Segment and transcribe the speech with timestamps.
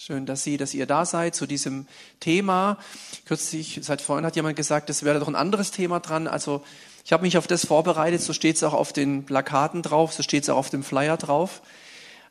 [0.00, 1.88] Schön, dass Sie, dass ihr da seid zu diesem
[2.20, 2.78] Thema.
[3.24, 6.28] Kürzlich, seit vorhin hat jemand gesagt, es wäre doch ein anderes Thema dran.
[6.28, 6.62] Also
[7.04, 10.22] ich habe mich auf das vorbereitet, so steht es auch auf den Plakaten drauf, so
[10.22, 11.62] steht es auch auf dem Flyer drauf.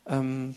[0.06, 0.54] Ähm,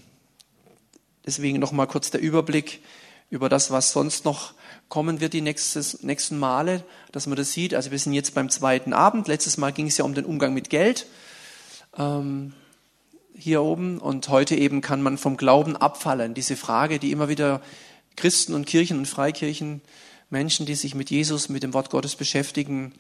[1.26, 2.82] deswegen nochmal kurz der Überblick
[3.30, 4.54] über das, was sonst noch
[4.88, 6.82] kommen wird die nächstes, nächsten Male,
[7.12, 7.74] dass man das sieht.
[7.74, 9.28] Also wir sind jetzt beim zweiten Abend.
[9.28, 11.08] Letztes Mal ging es ja um den Umgang mit Geld
[11.98, 12.54] ähm,
[13.36, 16.34] hier oben und heute eben kann man vom Glauben abfallen.
[16.34, 17.62] Diese Frage, die immer wieder
[18.16, 19.82] Christen und Kirchen und Freikirchen,
[20.30, 22.94] Menschen, die sich mit Jesus, mit dem Wort Gottes beschäftigen,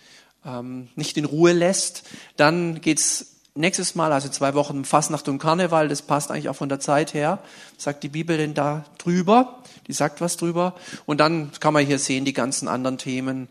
[0.45, 2.03] ähm, nicht in Ruhe lässt.
[2.37, 6.69] Dann geht's nächstes Mal, also zwei Wochen Fastnacht und Karneval, das passt eigentlich auch von
[6.69, 7.39] der Zeit her.
[7.77, 9.61] sagt die Bibel denn da drüber?
[9.87, 10.75] Die sagt was drüber.
[11.05, 13.47] Und dann kann man hier sehen die ganzen anderen Themen.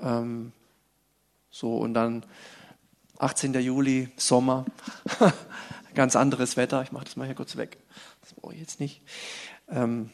[0.00, 0.52] Ähm,
[1.50, 2.24] so und dann
[3.18, 3.54] 18.
[3.54, 4.64] Juli, Sommer,
[5.94, 6.82] ganz anderes Wetter.
[6.82, 7.78] Ich mache das mal hier kurz weg.
[8.20, 9.00] Das brauche ich jetzt nicht.
[9.70, 10.10] Ähm,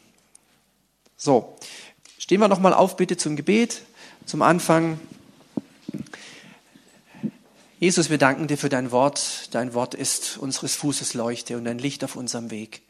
[1.16, 1.57] so,
[2.19, 3.82] stehen wir noch mal auf bitte zum Gebet.
[4.27, 5.01] Zum Anfang
[7.82, 9.49] Jesus, wir danken dir für dein Wort.
[9.52, 12.82] Dein Wort ist unseres Fußes Leuchte und ein Licht auf unserem Weg.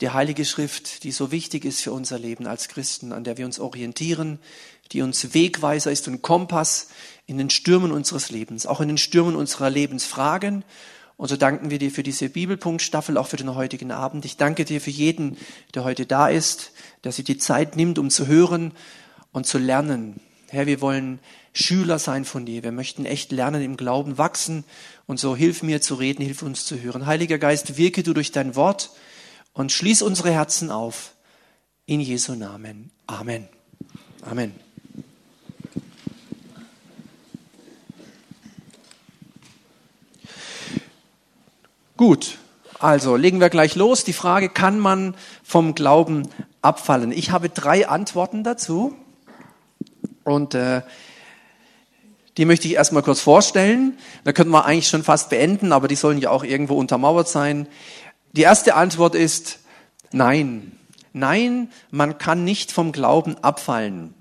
[0.00, 3.44] Die Heilige Schrift, die so wichtig ist für unser Leben als Christen, an der wir
[3.46, 4.40] uns orientieren,
[4.90, 6.88] die uns Wegweiser ist und Kompass
[7.26, 10.64] in den Stürmen unseres Lebens, auch in den Stürmen unserer Lebensfragen.
[11.20, 14.24] Und so danken wir dir für diese Bibelpunktstaffel, auch für den heutigen Abend.
[14.24, 15.36] Ich danke dir für jeden,
[15.74, 16.72] der heute da ist,
[17.04, 18.72] der sich die Zeit nimmt, um zu hören
[19.30, 20.18] und zu lernen.
[20.48, 21.18] Herr, wir wollen
[21.52, 22.62] Schüler sein von dir.
[22.62, 24.64] Wir möchten echt lernen, im Glauben wachsen.
[25.04, 27.04] Und so hilf mir zu reden, hilf uns zu hören.
[27.04, 28.88] Heiliger Geist, wirke du durch dein Wort
[29.52, 31.12] und schließ unsere Herzen auf.
[31.84, 32.92] In Jesu Namen.
[33.06, 33.46] Amen.
[34.22, 34.54] Amen.
[42.00, 42.38] Gut,
[42.78, 44.04] also legen wir gleich los.
[44.04, 46.30] Die Frage, kann man vom Glauben
[46.62, 47.12] abfallen?
[47.12, 48.96] Ich habe drei Antworten dazu.
[50.24, 50.80] Und äh,
[52.38, 53.98] die möchte ich erstmal kurz vorstellen.
[54.24, 57.68] Da könnten wir eigentlich schon fast beenden, aber die sollen ja auch irgendwo untermauert sein.
[58.32, 59.58] Die erste Antwort ist
[60.10, 60.72] nein.
[61.12, 64.14] Nein, man kann nicht vom Glauben abfallen.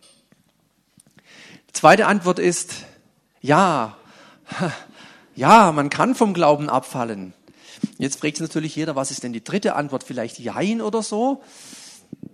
[1.72, 2.73] Zweite Antwort ist
[3.40, 3.96] ja.
[5.35, 7.34] Ja, man kann vom Glauben abfallen.
[7.97, 10.03] Jetzt fragt sich natürlich jeder, was ist denn die dritte Antwort?
[10.03, 11.41] Vielleicht Jein oder so?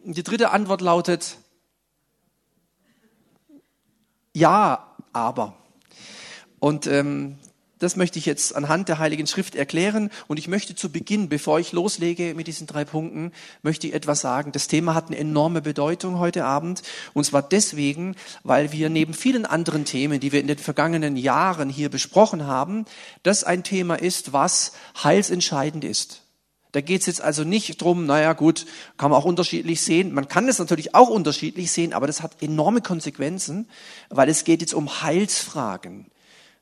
[0.04, 1.38] Die dritte Antwort lautet
[4.36, 5.56] ja, aber.
[6.60, 7.38] Und ähm,
[7.80, 10.10] das möchte ich jetzt anhand der Heiligen Schrift erklären.
[10.28, 13.32] Und ich möchte zu Beginn, bevor ich loslege mit diesen drei Punkten,
[13.64, 14.52] möchte ich etwas sagen.
[14.52, 16.84] Das Thema hat eine enorme Bedeutung heute Abend.
[17.14, 21.70] Und zwar deswegen, weil wir neben vielen anderen Themen, die wir in den vergangenen Jahren
[21.70, 22.86] hier besprochen haben,
[23.24, 24.72] das ein Thema ist, was
[25.04, 26.22] heilsentscheidend ist.
[26.72, 28.66] Da geht es jetzt also nicht drum, naja gut,
[28.98, 30.14] kann man auch unterschiedlich sehen.
[30.14, 33.70] Man kann es natürlich auch unterschiedlich sehen, aber das hat enorme Konsequenzen,
[34.10, 36.08] weil es geht jetzt um Heilsfragen.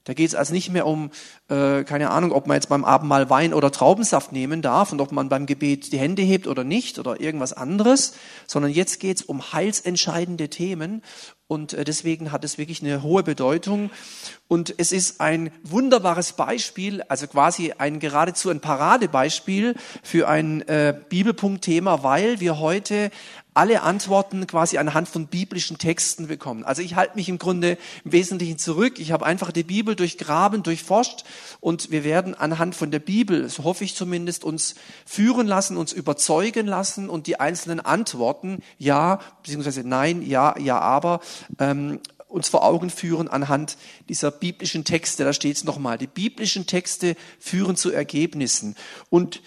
[0.06, 1.12] Da geht es also nicht mehr um,
[1.50, 5.12] äh, keine Ahnung, ob man jetzt beim Abendmahl Wein oder Traubensaft nehmen darf und ob
[5.12, 8.14] man beim Gebet die Hände hebt oder nicht oder irgendwas anderes,
[8.46, 11.02] sondern jetzt geht es um heilsentscheidende Themen
[11.48, 13.92] und äh, deswegen hat es wirklich eine hohe Bedeutung.
[14.48, 20.96] Und es ist ein wunderbares Beispiel, also quasi ein geradezu ein Paradebeispiel für ein äh,
[21.10, 23.12] Bibelpunktthema, weil wir heute
[23.54, 26.64] alle Antworten quasi anhand von biblischen Texten bekommen.
[26.64, 29.00] Also ich halte mich im Grunde im Wesentlichen zurück.
[29.00, 31.24] Ich habe einfach die Bibel durchgraben, durchforscht
[31.60, 34.76] und wir werden anhand von der Bibel, so hoffe ich zumindest, uns
[35.06, 41.20] führen lassen, uns überzeugen lassen und die einzelnen Antworten, ja, beziehungsweise nein, ja, ja, aber,
[41.60, 42.00] ähm,
[42.34, 43.78] uns vor Augen führen anhand
[44.10, 45.24] dieser biblischen Texte.
[45.24, 46.00] Da steht es nochmal.
[46.00, 48.76] Die biblischen Texte führen zu Ergebnissen.
[49.12, 49.42] Und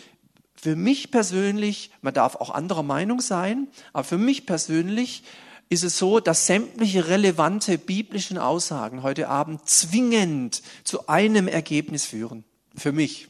[0.61, 5.23] für mich persönlich, man darf auch anderer Meinung sein, aber für mich persönlich
[5.69, 12.45] ist es so, dass sämtliche relevante biblischen Aussagen heute Abend zwingend zu einem Ergebnis führen.
[12.77, 13.29] Für mich.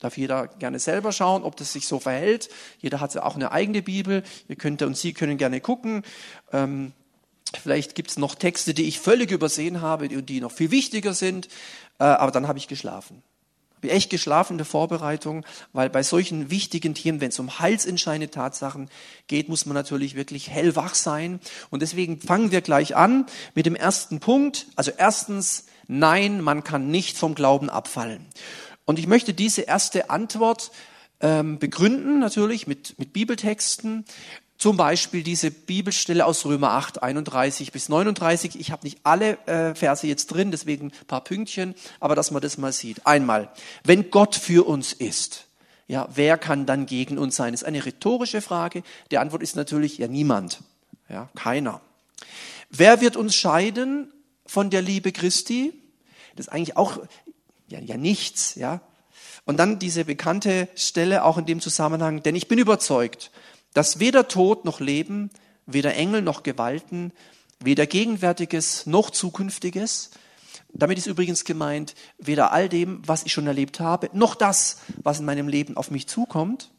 [0.00, 2.48] Darf jeder gerne selber schauen, ob das sich so verhält.
[2.80, 4.24] Jeder hat ja auch eine eigene Bibel.
[4.48, 6.02] Ihr könnt und Sie können gerne gucken.
[6.52, 6.92] Ähm,
[7.62, 11.14] vielleicht gibt es noch Texte, die ich völlig übersehen habe und die noch viel wichtiger
[11.14, 11.46] sind.
[12.00, 13.22] Äh, aber dann habe ich geschlafen
[13.90, 18.88] echt geschlafen in der Vorbereitung, weil bei solchen wichtigen Themen, wenn es um heilsentscheidende Tatsachen
[19.26, 21.40] geht, muss man natürlich wirklich hellwach sein.
[21.70, 24.66] Und deswegen fangen wir gleich an mit dem ersten Punkt.
[24.76, 28.26] Also erstens, nein, man kann nicht vom Glauben abfallen.
[28.84, 30.70] Und ich möchte diese erste Antwort
[31.20, 34.04] ähm, begründen, natürlich mit, mit Bibeltexten.
[34.62, 38.60] Zum Beispiel diese Bibelstelle aus Römer 8, 31 bis 39.
[38.60, 42.42] Ich habe nicht alle äh, Verse jetzt drin, deswegen ein paar Pünktchen, aber dass man
[42.42, 43.04] das mal sieht.
[43.04, 43.50] Einmal,
[43.82, 45.46] wenn Gott für uns ist,
[45.88, 47.52] ja, wer kann dann gegen uns sein?
[47.52, 48.84] Das ist eine rhetorische Frage.
[49.10, 50.60] Die Antwort ist natürlich ja niemand,
[51.08, 51.80] ja, keiner.
[52.70, 54.12] Wer wird uns scheiden
[54.46, 55.72] von der Liebe Christi?
[56.36, 56.98] Das ist eigentlich auch
[57.66, 58.80] ja, ja nichts, ja.
[59.44, 63.32] Und dann diese bekannte Stelle auch in dem Zusammenhang, denn ich bin überzeugt,
[63.74, 65.30] dass weder Tod noch Leben,
[65.66, 67.12] weder Engel noch Gewalten,
[67.60, 70.10] weder Gegenwärtiges noch Zukünftiges,
[70.72, 75.20] damit ist übrigens gemeint, weder all dem, was ich schon erlebt habe, noch das, was
[75.20, 76.70] in meinem Leben auf mich zukommt,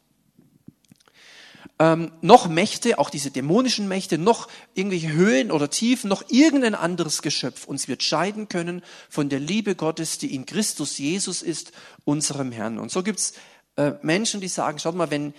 [1.78, 7.20] ähm, noch Mächte, auch diese dämonischen Mächte, noch irgendwelche Höhen oder Tiefen, noch irgendein anderes
[7.20, 11.72] Geschöpf uns wird scheiden können von der Liebe Gottes, die in Christus Jesus ist,
[12.04, 12.78] unserem Herrn.
[12.78, 13.34] Und so gibt's
[13.76, 15.34] äh, Menschen, die sagen, schaut mal, wenn,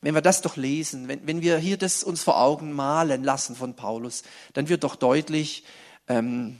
[0.00, 3.56] wenn wir das doch lesen, wenn, wenn wir hier das uns vor Augen malen lassen
[3.56, 4.22] von Paulus,
[4.52, 5.64] dann wird doch deutlich,
[6.06, 6.58] ähm,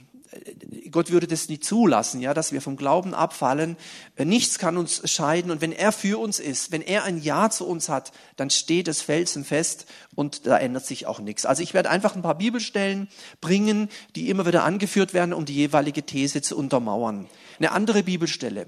[0.91, 3.77] Gott würde das nie zulassen, ja, dass wir vom Glauben abfallen.
[4.17, 5.49] Nichts kann uns scheiden.
[5.49, 8.87] Und wenn er für uns ist, wenn er ein Ja zu uns hat, dann steht
[8.87, 11.45] es felsenfest und da ändert sich auch nichts.
[11.45, 13.07] Also ich werde einfach ein paar Bibelstellen
[13.41, 17.27] bringen, die immer wieder angeführt werden, um die jeweilige These zu untermauern.
[17.57, 18.67] Eine andere Bibelstelle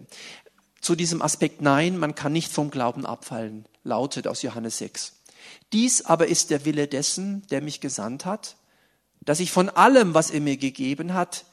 [0.80, 5.14] zu diesem Aspekt Nein, man kann nicht vom Glauben abfallen, lautet aus Johannes 6.
[5.74, 8.58] Dies aber ist der Wille dessen, der mich gesandt hat,
[9.22, 11.46] dass ich von allem, was er mir gegeben hat,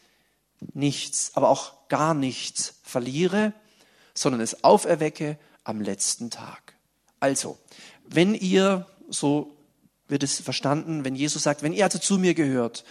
[0.75, 3.53] nichts, aber auch gar nichts verliere,
[4.15, 6.75] sondern es auferwecke am letzten Tag.
[7.21, 7.59] Also,
[8.05, 9.57] wenn ihr, so
[10.09, 12.85] wird es verstanden, wenn Jesus sagt, wenn ihr also zu mir gehört,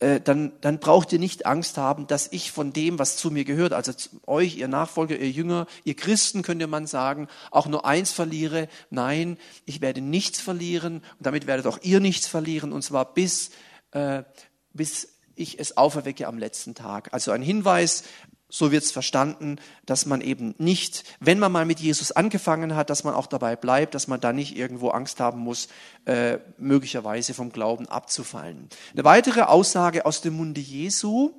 [0.00, 3.44] äh, dann, dann braucht ihr nicht Angst haben, dass ich von dem, was zu mir
[3.44, 3.92] gehört, also
[4.26, 8.68] euch, ihr Nachfolger, ihr Jünger, ihr Christen, könnte man sagen, auch nur eins verliere.
[8.90, 13.50] Nein, ich werde nichts verlieren und damit werdet auch ihr nichts verlieren und zwar bis,
[13.92, 14.24] äh,
[14.72, 17.12] bis ich es auferwecke am letzten Tag.
[17.12, 18.04] Also ein Hinweis,
[18.54, 22.88] so wird es verstanden, dass man eben nicht, wenn man mal mit Jesus angefangen hat,
[22.88, 25.66] dass man auch dabei bleibt, dass man da nicht irgendwo Angst haben muss,
[26.04, 28.68] äh, möglicherweise vom Glauben abzufallen.
[28.92, 31.32] Eine weitere Aussage aus dem Munde Jesu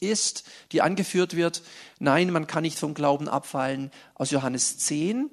[0.00, 1.62] ist, die angeführt wird,
[1.98, 5.30] nein, man kann nicht vom Glauben abfallen, aus Johannes 10.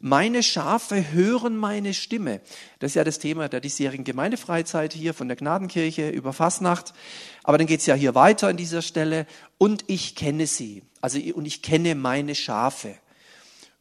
[0.00, 2.40] Meine Schafe hören meine Stimme.
[2.78, 6.94] Das ist ja das Thema der diesjährigen Gemeindefreizeit hier von der Gnadenkirche über Fasnacht.
[7.42, 9.26] Aber dann geht es ja hier weiter an dieser Stelle.
[9.58, 10.82] Und ich kenne sie.
[11.00, 12.96] Also, und ich kenne meine Schafe.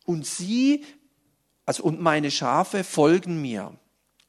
[0.05, 0.83] Und sie,
[1.65, 3.77] also, und meine Schafe folgen mir.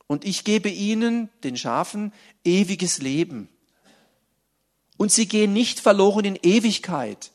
[0.06, 2.12] Und ich gebe ihnen, den Schafen,
[2.44, 3.48] ewiges Leben.
[4.98, 7.30] Und sie gehen nicht verloren in Ewigkeit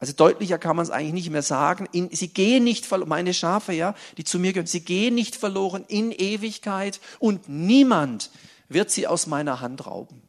[0.00, 1.88] also deutlicher kann man es eigentlich nicht mehr sagen.
[1.90, 5.34] In, sie gehen nicht verloren, meine Schafe, ja, die zu mir gehören, sie gehen nicht
[5.34, 8.30] verloren in Ewigkeit und niemand
[8.68, 10.22] wird sie aus meiner Hand rauben.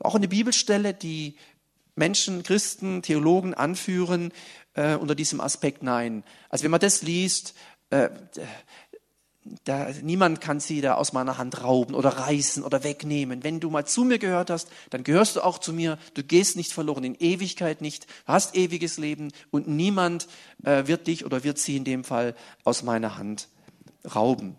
[0.00, 1.36] Auch eine Bibelstelle, die
[1.94, 4.32] Menschen, Christen, Theologen anführen
[4.74, 6.24] äh, unter diesem Aspekt nein.
[6.48, 7.54] Also wenn man das liest,
[7.90, 8.10] äh,
[9.64, 13.44] da, niemand kann sie da aus meiner Hand rauben oder reißen oder wegnehmen.
[13.44, 15.98] Wenn du mal zu mir gehört hast, dann gehörst du auch zu mir.
[16.14, 18.06] Du gehst nicht verloren, in Ewigkeit nicht.
[18.06, 20.28] Du hast ewiges Leben und niemand
[20.64, 23.48] äh, wird dich oder wird sie in dem Fall aus meiner Hand
[24.14, 24.56] rauben.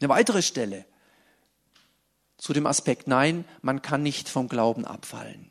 [0.00, 0.84] Eine weitere Stelle
[2.36, 5.50] zu dem Aspekt, nein, man kann nicht vom Glauben abfallen.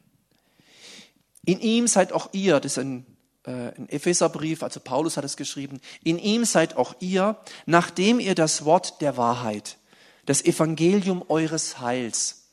[1.46, 3.17] In ihm seid auch ihr, das ist ein
[3.48, 8.66] ein Epheserbrief, also Paulus hat es geschrieben, in ihm seid auch ihr, nachdem ihr das
[8.66, 9.78] Wort der Wahrheit,
[10.26, 12.50] das Evangelium eures Heils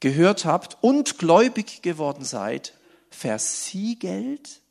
[0.00, 2.72] gehört habt und gläubig geworden seid,
[3.10, 4.62] versiegelt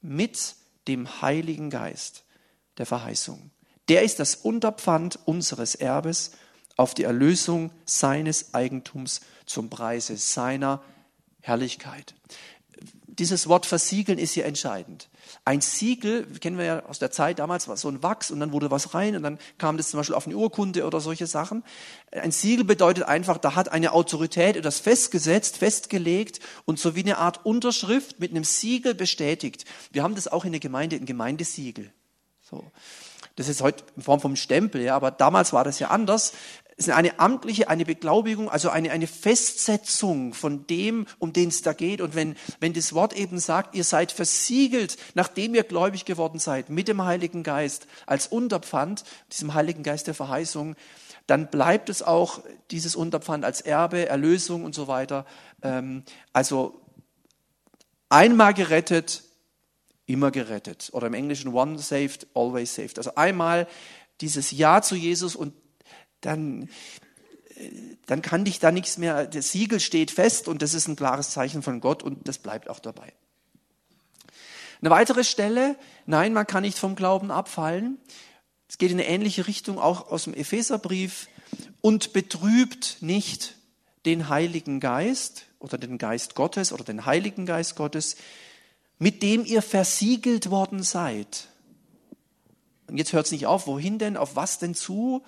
[0.00, 0.54] mit
[0.86, 2.22] dem Heiligen Geist
[2.78, 3.50] der Verheißung.
[3.88, 6.30] Der ist das Unterpfand unseres Erbes
[6.76, 10.80] auf die Erlösung seines Eigentums zum Preise seiner
[11.40, 12.14] Herrlichkeit
[13.18, 15.08] dieses Wort versiegeln ist hier entscheidend.
[15.44, 18.52] Ein Siegel, kennen wir ja aus der Zeit damals, war so ein Wachs und dann
[18.52, 21.64] wurde was rein und dann kam das zum Beispiel auf eine Urkunde oder solche Sachen.
[22.12, 27.18] Ein Siegel bedeutet einfach, da hat eine Autorität etwas festgesetzt, festgelegt und so wie eine
[27.18, 29.64] Art Unterschrift mit einem Siegel bestätigt.
[29.90, 31.92] Wir haben das auch in der Gemeinde, ein Gemeindesiegel.
[32.42, 32.64] So.
[33.36, 36.32] Das ist heute in Form vom Stempel, ja, aber damals war das ja anders.
[36.78, 41.72] Ist eine amtliche, eine Beglaubigung, also eine, eine Festsetzung von dem, um den es da
[41.72, 42.00] geht.
[42.00, 46.70] Und wenn, wenn das Wort eben sagt, ihr seid versiegelt, nachdem ihr gläubig geworden seid,
[46.70, 50.76] mit dem Heiligen Geist als Unterpfand, diesem Heiligen Geist der Verheißung,
[51.26, 55.26] dann bleibt es auch dieses Unterpfand als Erbe, Erlösung und so weiter.
[55.62, 56.80] Ähm, also
[58.08, 59.24] einmal gerettet,
[60.06, 60.90] immer gerettet.
[60.92, 62.98] Oder im Englischen one saved, always saved.
[62.98, 63.66] Also einmal
[64.20, 65.52] dieses Ja zu Jesus und
[66.20, 66.68] dann,
[68.06, 71.30] dann kann dich da nichts mehr, das Siegel steht fest und das ist ein klares
[71.30, 73.12] Zeichen von Gott und das bleibt auch dabei.
[74.80, 77.98] Eine weitere Stelle, nein, man kann nicht vom Glauben abfallen.
[78.68, 81.28] Es geht in eine ähnliche Richtung, auch aus dem Epheserbrief.
[81.80, 83.56] Und betrübt nicht
[84.04, 88.16] den Heiligen Geist oder den Geist Gottes oder den Heiligen Geist Gottes,
[88.98, 91.48] mit dem ihr versiegelt worden seid.
[92.88, 93.66] Und jetzt hört es nicht auf.
[93.66, 94.16] Wohin denn?
[94.16, 95.22] Auf was denn zu?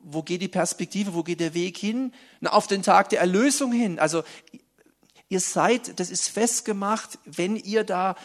[0.00, 1.14] Wo geht die Perspektive?
[1.14, 2.12] Wo geht der Weg hin?
[2.40, 3.98] Na, auf den Tag der Erlösung hin.
[3.98, 4.22] Also
[5.28, 8.16] ihr seid, das ist festgemacht, wenn ihr da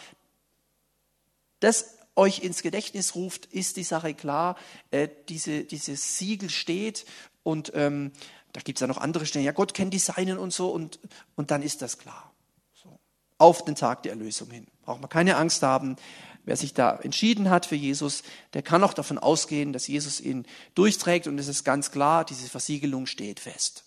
[1.60, 4.56] das euch ins Gedächtnis ruft, ist die Sache klar.
[4.90, 7.04] Äh, diese, dieses Siegel steht
[7.42, 8.12] und ähm,
[8.52, 9.44] da gibt es ja noch andere Stellen.
[9.44, 10.98] Ja, Gott kennt die Seinen und so und,
[11.34, 12.32] und dann ist das klar.
[12.72, 12.98] So.
[13.36, 14.66] Auf den Tag der Erlösung hin.
[14.82, 15.96] Braucht man keine Angst haben.
[16.46, 18.22] Wer sich da entschieden hat für Jesus,
[18.54, 22.48] der kann auch davon ausgehen, dass Jesus ihn durchträgt und es ist ganz klar, diese
[22.48, 23.82] Versiegelung steht fest.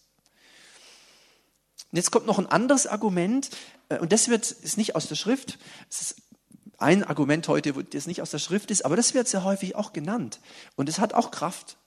[1.89, 3.49] Und jetzt kommt noch ein anderes Argument
[3.87, 5.57] äh, und das wird, ist nicht aus der Schrift,
[5.89, 6.15] es ist
[6.77, 9.93] ein Argument heute, das nicht aus der Schrift ist, aber das wird sehr häufig auch
[9.93, 10.41] genannt
[10.75, 11.77] und es hat auch Kraft.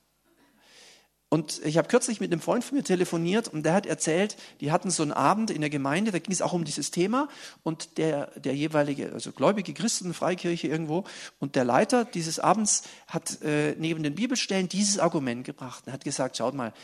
[1.32, 4.70] Und ich habe kürzlich mit einem Freund von mir telefoniert und der hat erzählt, die
[4.70, 7.26] hatten so einen Abend in der Gemeinde, da ging es auch um dieses Thema
[7.62, 11.04] und der, der jeweilige, also gläubige Christen, Freikirche irgendwo
[11.40, 16.04] und der Leiter dieses Abends hat äh, neben den Bibelstellen dieses Argument gebracht und hat
[16.04, 16.74] gesagt, schaut mal,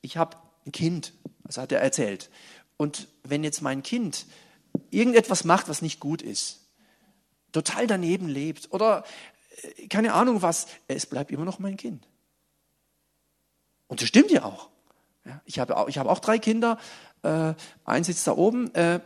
[0.00, 1.12] ich habe ein Kind,
[1.44, 2.30] also hat er erzählt.
[2.78, 4.24] Und wenn jetzt mein Kind
[4.90, 6.70] irgendetwas macht, was nicht gut ist,
[7.52, 9.04] total daneben lebt oder
[9.76, 12.06] äh, keine Ahnung was, es bleibt immer noch mein Kind.
[13.90, 14.68] Und das stimmt ja auch.
[15.26, 16.78] Ja, ich, habe auch ich habe auch drei Kinder,
[17.22, 17.54] äh,
[17.84, 18.72] eins sitzt da oben.
[18.74, 19.00] Äh,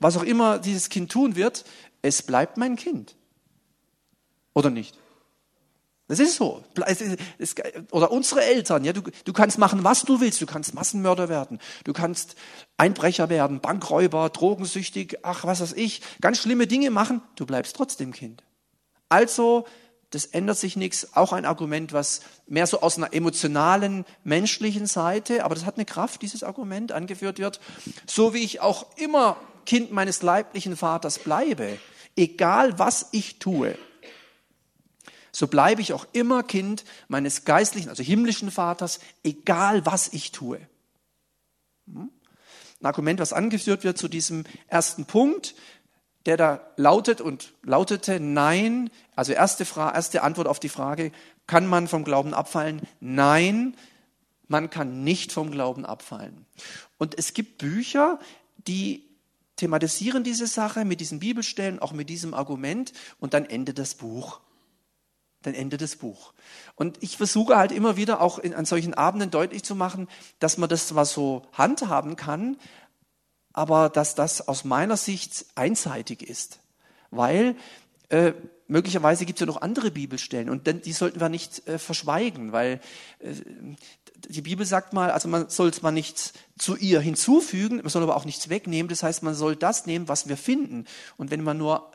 [0.00, 1.64] was auch immer dieses Kind tun wird,
[2.02, 3.16] es bleibt mein Kind.
[4.52, 4.98] Oder nicht?
[6.08, 6.62] Das ist so.
[7.90, 10.42] Oder unsere Eltern, ja, du, du kannst machen, was du willst.
[10.42, 11.58] Du kannst Massenmörder werden.
[11.84, 12.36] Du kannst
[12.76, 16.02] Einbrecher werden, Bankräuber, drogensüchtig, ach, was weiß ich.
[16.20, 17.22] Ganz schlimme Dinge machen.
[17.34, 18.44] Du bleibst trotzdem Kind.
[19.08, 19.66] Also
[20.10, 21.14] das ändert sich nichts.
[21.14, 25.84] Auch ein Argument, was mehr so aus einer emotionalen, menschlichen Seite, aber das hat eine
[25.84, 27.60] Kraft, dieses Argument angeführt wird.
[28.06, 29.36] So wie ich auch immer
[29.66, 31.78] Kind meines leiblichen Vaters bleibe,
[32.16, 33.76] egal was ich tue,
[35.30, 40.58] so bleibe ich auch immer Kind meines geistlichen, also himmlischen Vaters, egal was ich tue.
[41.86, 42.10] Hm?
[42.80, 45.54] Ein Argument, was angeführt wird zu diesem ersten Punkt,
[46.26, 48.90] der da lautet und lautete Nein.
[49.16, 51.12] Also erste, Frage, erste Antwort auf die Frage,
[51.46, 52.82] kann man vom Glauben abfallen?
[53.00, 53.76] Nein,
[54.48, 56.46] man kann nicht vom Glauben abfallen.
[56.98, 58.18] Und es gibt Bücher,
[58.56, 59.04] die
[59.56, 64.40] thematisieren diese Sache mit diesen Bibelstellen, auch mit diesem Argument und dann endet das Buch.
[65.42, 66.32] Dann endet das Buch.
[66.74, 70.08] Und ich versuche halt immer wieder auch in, an solchen Abenden deutlich zu machen,
[70.40, 72.56] dass man das zwar so handhaben kann,
[73.52, 76.60] aber dass das aus meiner Sicht einseitig ist.
[77.10, 77.56] Weil
[78.08, 78.32] äh,
[78.66, 82.80] möglicherweise gibt es ja noch andere Bibelstellen und die sollten wir nicht äh, verschweigen, weil
[83.18, 83.34] äh,
[84.28, 88.16] die Bibel sagt mal, also man soll zwar nichts zu ihr hinzufügen, man soll aber
[88.16, 88.88] auch nichts wegnehmen.
[88.88, 90.86] Das heißt, man soll das nehmen, was wir finden.
[91.16, 91.92] Und wenn man nur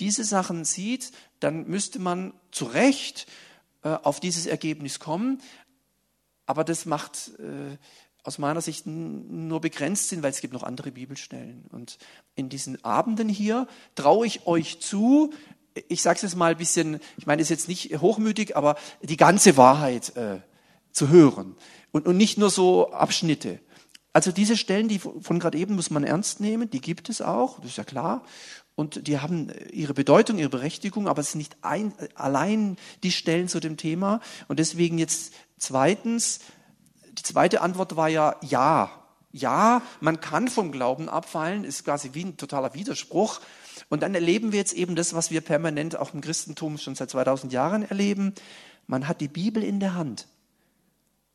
[0.00, 3.26] diese Sachen sieht, dann müsste man zu Recht
[3.82, 5.42] äh, auf dieses Ergebnis kommen.
[6.46, 7.76] Aber das macht äh,
[8.24, 11.64] aus meiner Sicht nur begrenzt sind, weil es gibt noch andere Bibelstellen.
[11.70, 11.98] Und
[12.34, 15.32] in diesen Abenden hier traue ich euch zu,
[15.88, 19.16] ich sage es jetzt mal ein bisschen, ich meine es jetzt nicht hochmütig, aber die
[19.16, 20.40] ganze Wahrheit äh,
[20.92, 21.56] zu hören
[21.92, 23.60] und, und nicht nur so Abschnitte.
[24.12, 27.60] Also diese Stellen, die von gerade eben muss man ernst nehmen, die gibt es auch,
[27.60, 28.24] das ist ja klar.
[28.74, 33.48] Und die haben ihre Bedeutung, ihre Berechtigung, aber es sind nicht ein, allein die Stellen
[33.48, 34.20] zu dem Thema.
[34.46, 36.40] Und deswegen jetzt zweitens,
[37.18, 38.90] die zweite Antwort war ja ja.
[39.30, 43.40] Ja, man kann vom Glauben abfallen, ist quasi wie ein totaler Widerspruch.
[43.90, 47.10] Und dann erleben wir jetzt eben das, was wir permanent auch im Christentum schon seit
[47.10, 48.34] 2000 Jahren erleben.
[48.86, 50.26] Man hat die Bibel in der Hand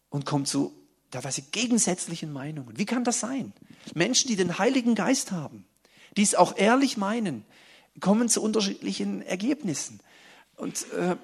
[0.10, 0.74] und kommt zu
[1.12, 2.78] teilweise gegensätzlichen Meinungen.
[2.78, 3.54] Wie kann das sein?
[3.94, 5.66] Menschen, die den Heiligen Geist haben,
[6.18, 7.46] die es auch ehrlich meinen,
[8.00, 10.00] kommen zu unterschiedlichen Ergebnissen.
[10.56, 11.16] Und äh,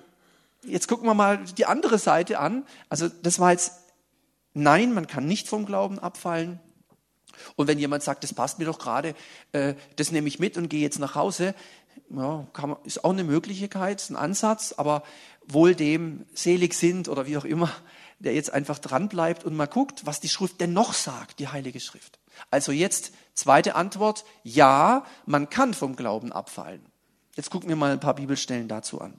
[0.63, 2.66] jetzt gucken wir mal die andere Seite an.
[2.89, 3.74] Also das war jetzt
[4.60, 6.60] Nein, man kann nicht vom Glauben abfallen.
[7.56, 9.16] Und wenn jemand sagt, das passt mir doch gerade,
[9.54, 11.56] äh, das nehme ich mit und gehe jetzt nach Hause,
[12.10, 15.04] ja, man, ist auch eine Möglichkeit, ein Ansatz, aber
[15.48, 17.72] wohl dem selig sind oder wie auch immer,
[18.20, 21.80] der jetzt einfach dranbleibt und mal guckt, was die Schrift denn noch sagt, die Heilige
[21.80, 22.20] Schrift.
[22.51, 26.82] Also jetzt zweite Antwort, ja, man kann vom Glauben abfallen.
[27.36, 29.13] Jetzt gucken wir mal ein paar Bibelstellen dazu an.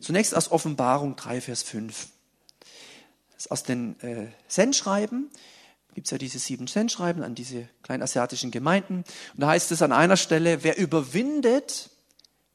[0.00, 2.08] Zunächst aus Offenbarung 3, Vers 5
[3.48, 5.30] aus den äh, Sendschreiben.
[5.94, 9.04] Gibt es ja diese sieben Sendschreiben an diese kleinasiatischen Gemeinden.
[9.34, 11.90] Und da heißt es an einer Stelle, wer überwindet,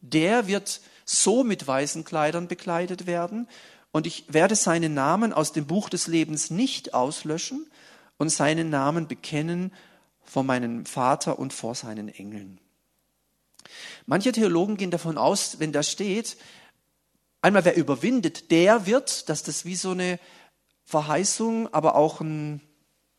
[0.01, 3.47] der wird so mit weißen Kleidern bekleidet werden,
[3.95, 7.65] und ich werde seinen Namen aus dem Buch des Lebens nicht auslöschen
[8.17, 9.71] und seinen Namen bekennen
[10.25, 12.59] vor meinem Vater und vor seinen Engeln.
[14.05, 16.35] Manche Theologen gehen davon aus, wenn da steht,
[17.41, 20.19] einmal wer überwindet, der wird, dass das wie so eine
[20.85, 22.61] Verheißung, aber auch ein,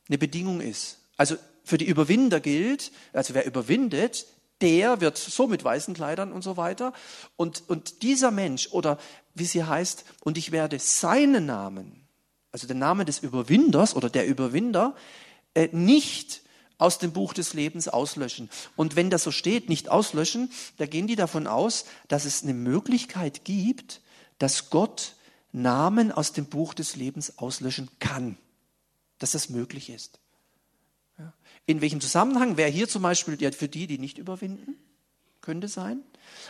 [0.08, 0.98] eine Bedingung ist.
[1.16, 4.26] Also für die Überwinder gilt, also wer überwindet,
[4.60, 6.92] der wird so mit weißen Kleidern und so weiter.
[7.36, 8.98] Und, und dieser Mensch oder
[9.34, 12.08] wie sie heißt, und ich werde seinen Namen,
[12.52, 14.94] also den Namen des Überwinders oder der Überwinder,
[15.54, 16.42] äh, nicht
[16.78, 18.48] aus dem Buch des Lebens auslöschen.
[18.76, 22.54] Und wenn das so steht, nicht auslöschen, da gehen die davon aus, dass es eine
[22.54, 24.00] Möglichkeit gibt,
[24.38, 25.15] dass Gott
[25.52, 28.36] Namen aus dem Buch des Lebens auslöschen kann.
[29.18, 30.20] Dass das möglich ist.
[31.64, 34.76] In welchem Zusammenhang wäre hier zum Beispiel ja, für die, die nicht überwinden?
[35.40, 36.02] Könnte sein.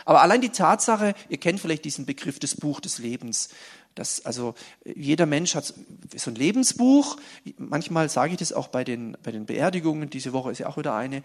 [0.05, 3.49] Aber allein die Tatsache, ihr kennt vielleicht diesen Begriff des Buch des Lebens.
[3.95, 4.53] Das, also
[4.85, 5.73] jeder Mensch hat
[6.15, 7.17] so ein Lebensbuch.
[7.57, 10.09] Manchmal sage ich das auch bei den, bei den Beerdigungen.
[10.09, 11.23] Diese Woche ist ja auch wieder eine,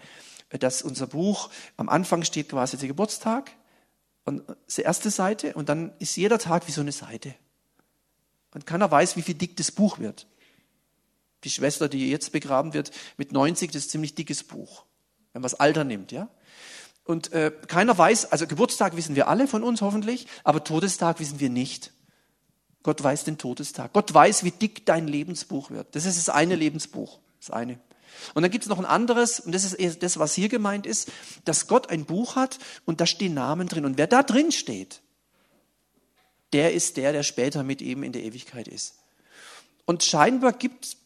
[0.49, 3.51] dass unser Buch am Anfang steht quasi der Geburtstag
[4.23, 4.43] und
[4.75, 7.35] die erste Seite und dann ist jeder Tag wie so eine Seite.
[8.53, 10.27] Und keiner weiß, wie viel dick das Buch wird.
[11.43, 14.85] Die Schwester, die jetzt begraben wird, mit 90, das ist ein ziemlich dickes Buch,
[15.33, 16.29] wenn man das Alter nimmt, ja.
[17.05, 21.39] Und äh, keiner weiß, also Geburtstag wissen wir alle von uns hoffentlich, aber Todestag wissen
[21.41, 21.91] wir nicht.
[22.81, 23.91] Gott weiß den Todestag.
[23.93, 25.95] Gott weiß, wie dick dein Lebensbuch wird.
[25.95, 27.79] Das ist das eine Lebensbuch, das eine.
[28.33, 31.11] Und dann gibt es noch ein anderes, und das ist das, was hier gemeint ist,
[31.45, 33.85] dass Gott ein Buch hat und da stehen Namen drin.
[33.85, 35.01] Und wer da drin steht,
[36.53, 38.95] der ist der, der später mit ihm in der Ewigkeit ist.
[39.85, 40.97] Und scheinbar gibt es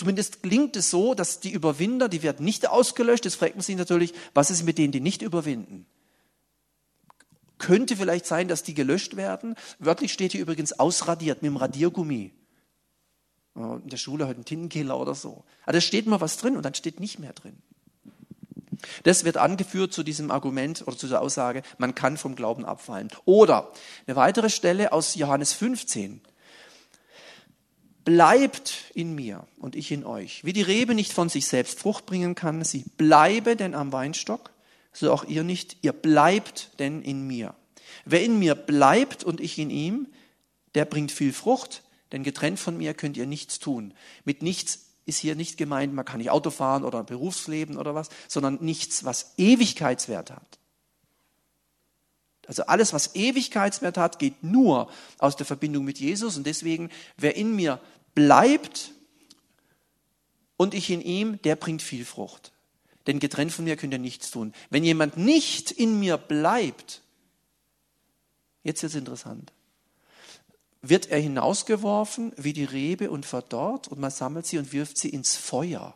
[0.00, 3.26] Zumindest klingt es so, dass die Überwinder, die werden nicht ausgelöscht.
[3.26, 5.84] Das fragt man sich natürlich, was ist mit denen, die nicht überwinden?
[7.58, 9.56] Könnte vielleicht sein, dass die gelöscht werden.
[9.78, 12.32] Wörtlich steht hier übrigens ausradiert mit dem Radiergummi.
[13.56, 15.44] In der Schule heute ein Tintenkiller oder so.
[15.64, 17.60] Aber da steht mal was drin und dann steht nicht mehr drin.
[19.02, 23.08] Das wird angeführt zu diesem Argument oder zu der Aussage, man kann vom Glauben abfallen.
[23.24, 23.72] Oder
[24.06, 26.20] eine weitere Stelle aus Johannes 15.
[28.04, 30.44] Bleibt in mir und ich in euch.
[30.44, 34.50] Wie die Rebe nicht von sich selbst Frucht bringen kann, sie bleibe denn am Weinstock,
[34.92, 37.54] so auch ihr nicht, ihr bleibt denn in mir.
[38.04, 40.08] Wer in mir bleibt und ich in ihm,
[40.74, 43.94] der bringt viel Frucht, denn getrennt von mir könnt ihr nichts tun.
[44.24, 48.08] Mit nichts ist hier nicht gemeint, man kann nicht Auto fahren oder Berufsleben oder was,
[48.26, 50.58] sondern nichts, was Ewigkeitswert hat.
[52.46, 56.36] Also alles, was Ewigkeitswert hat, geht nur aus der Verbindung mit Jesus.
[56.36, 57.80] Und deswegen, wer in mir
[58.14, 58.92] bleibt
[60.56, 62.50] und ich in ihm, der bringt viel Frucht.
[63.06, 64.52] Denn getrennt von mir könnt ihr nichts tun.
[64.68, 67.02] Wenn jemand nicht in mir bleibt,
[68.64, 69.52] jetzt ist es interessant,
[70.82, 75.10] wird er hinausgeworfen wie die Rebe und verdorrt und man sammelt sie und wirft sie
[75.10, 75.94] ins Feuer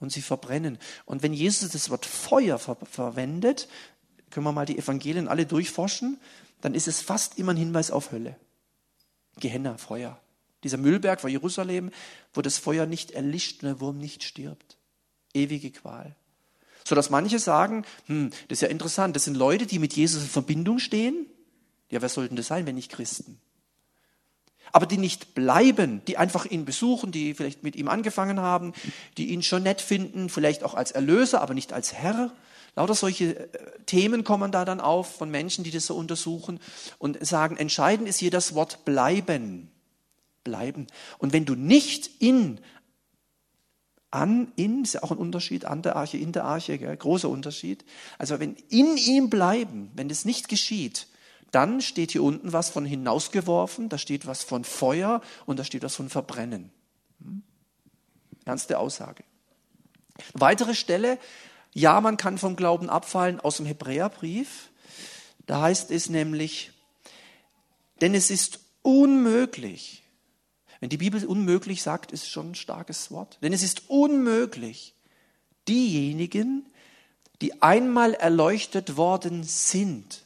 [0.00, 0.78] und sie verbrennen.
[1.04, 3.68] Und wenn Jesus das Wort Feuer ver verwendet,
[4.30, 6.18] können wir mal die Evangelien alle durchforschen,
[6.60, 8.36] dann ist es fast immer ein Hinweis auf Hölle.
[9.38, 10.18] Gehenna, Feuer.
[10.62, 11.90] Dieser Müllberg vor Jerusalem,
[12.32, 14.78] wo das Feuer nicht erlischt und der Wurm nicht stirbt.
[15.34, 16.16] Ewige Qual.
[16.86, 20.22] So dass manche sagen, hm, das ist ja interessant, das sind Leute, die mit Jesus
[20.22, 21.26] in Verbindung stehen.
[21.90, 23.38] Ja, wer sollten das sein, wenn nicht Christen?
[24.72, 28.72] Aber die nicht bleiben, die einfach ihn besuchen, die vielleicht mit ihm angefangen haben,
[29.16, 32.32] die ihn schon nett finden, vielleicht auch als Erlöser, aber nicht als Herr.
[32.76, 33.48] Lauter solche äh,
[33.86, 36.58] Themen kommen da dann auf von Menschen, die das so untersuchen
[36.98, 39.70] und sagen, entscheidend ist hier das Wort bleiben
[40.44, 40.86] bleiben.
[41.18, 42.60] Und wenn du nicht in,
[44.10, 46.96] an, in, ist ja auch ein Unterschied, an der Arche, in der Arche, gell?
[46.96, 47.84] großer Unterschied.
[48.18, 51.08] Also wenn in ihm bleiben, wenn das nicht geschieht,
[51.54, 55.82] dann steht hier unten was von hinausgeworfen, da steht was von Feuer und da steht
[55.82, 56.72] was von Verbrennen.
[57.22, 57.42] Hm?
[58.44, 59.22] Ernste Aussage.
[60.32, 61.18] Weitere Stelle,
[61.72, 64.70] ja, man kann vom Glauben abfallen aus dem Hebräerbrief.
[65.46, 66.72] Da heißt es nämlich,
[68.00, 70.02] denn es ist unmöglich,
[70.80, 73.38] wenn die Bibel unmöglich sagt, ist schon ein starkes Wort.
[73.42, 74.94] Denn es ist unmöglich,
[75.68, 76.66] diejenigen,
[77.40, 80.23] die einmal erleuchtet worden sind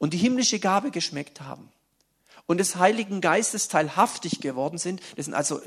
[0.00, 1.68] und die himmlische Gabe geschmeckt haben
[2.48, 5.60] und des Heiligen Geistes teilhaftig geworden sind, das sind also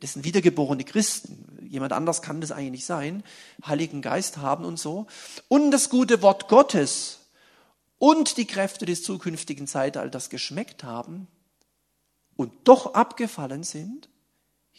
[0.00, 1.68] das sind wiedergeborene Christen.
[1.70, 3.22] Jemand anders kann das eigentlich nicht sein.
[3.64, 5.06] Heiligen Geist haben und so.
[5.46, 7.20] Und das gute Wort Gottes
[7.98, 11.28] und die Kräfte des zukünftigen Zeitalters geschmeckt haben,
[12.36, 14.08] und doch abgefallen sind,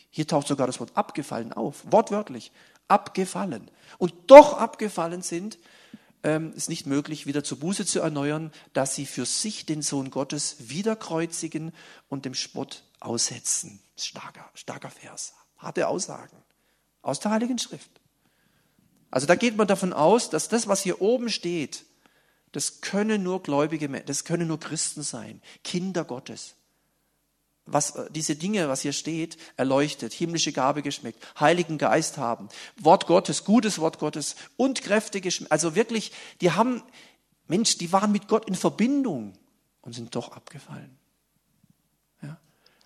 [0.09, 2.51] hier taucht sogar das Wort abgefallen auf, wortwörtlich,
[2.87, 5.57] abgefallen, und doch abgefallen sind,
[6.23, 10.11] ähm, ist nicht möglich, wieder zur Buße zu erneuern, dass sie für sich den Sohn
[10.11, 11.73] Gottes wieder kreuzigen
[12.09, 13.79] und dem Spott aussetzen.
[13.95, 16.37] Starker, starker Vers, harte Aussagen
[17.01, 17.89] aus der Heiligen Schrift.
[19.09, 21.85] Also da geht man davon aus, dass das, was hier oben steht,
[22.51, 26.55] das können nur Gläubige, das können nur Christen sein, Kinder Gottes.
[27.67, 32.49] Was äh, diese Dinge, was hier steht, erleuchtet, himmlische Gabe geschmeckt, Heiligen Geist haben,
[32.81, 35.51] Wort Gottes, gutes Wort Gottes und Kräfte geschmeckt.
[35.51, 36.81] Also wirklich, die haben,
[37.47, 39.33] Mensch, die waren mit Gott in Verbindung
[39.81, 40.97] und sind doch abgefallen.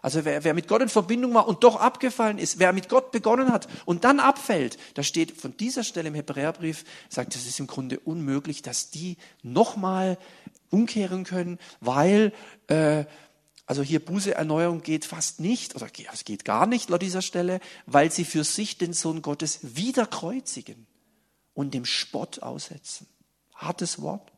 [0.02, 3.12] Also wer, wer mit Gott in Verbindung war und doch abgefallen ist, wer mit Gott
[3.12, 7.60] begonnen hat und dann abfällt, da steht von dieser Stelle im Hebräerbrief, sagt, es ist
[7.60, 10.18] im Grunde unmöglich, dass die nochmal
[10.72, 12.34] umkehren können, weil,
[12.68, 13.06] äh,
[13.72, 18.12] also hier Bußeerneuerung geht fast nicht, oder es geht gar nicht laut dieser Stelle, weil
[18.12, 20.88] sie für sich den Sohn Gottes wieder kreuzigen
[21.54, 23.08] und dem Spott aussetzen.
[23.56, 24.30] Hartes Wort.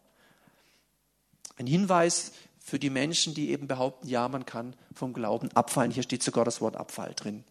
[1.58, 5.90] Ein Hinweis für die Menschen, die eben behaupten, ja, man kann vom Glauben abfallen.
[5.90, 7.44] Hier steht sogar das Wort Abfall drin.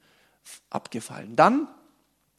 [0.71, 1.35] Abgefallen.
[1.35, 1.67] Dann,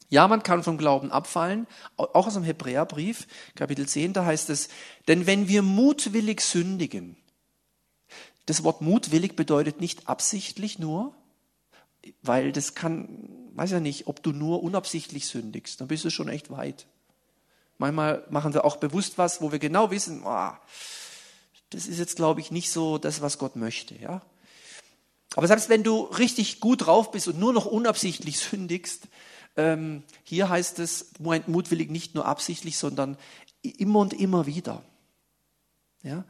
[0.08, 1.66] ja, man kann vom Glauben abfallen.
[1.98, 3.26] Auch aus dem Hebräerbrief,
[3.56, 4.70] Kapitel 10, da heißt es,
[5.06, 7.18] denn wenn wir mutwillig sündigen,
[8.46, 11.14] das Wort mutwillig bedeutet nicht absichtlich nur,
[12.22, 16.28] weil das kann, weiß ja nicht, ob du nur unabsichtlich sündigst, dann bist du schon
[16.28, 16.86] echt weit.
[17.78, 20.50] Manchmal machen wir auch bewusst was, wo wir genau wissen, oh,
[21.70, 23.96] das ist jetzt, glaube ich, nicht so das, was Gott möchte.
[23.96, 24.22] Ja?
[25.34, 29.08] Aber selbst wenn du richtig gut drauf bist und nur noch unabsichtlich sündigst,
[29.56, 33.16] ähm, hier heißt es mutwillig nicht nur absichtlich, sondern
[33.62, 34.82] immer und immer wieder.
[36.02, 36.24] Ja?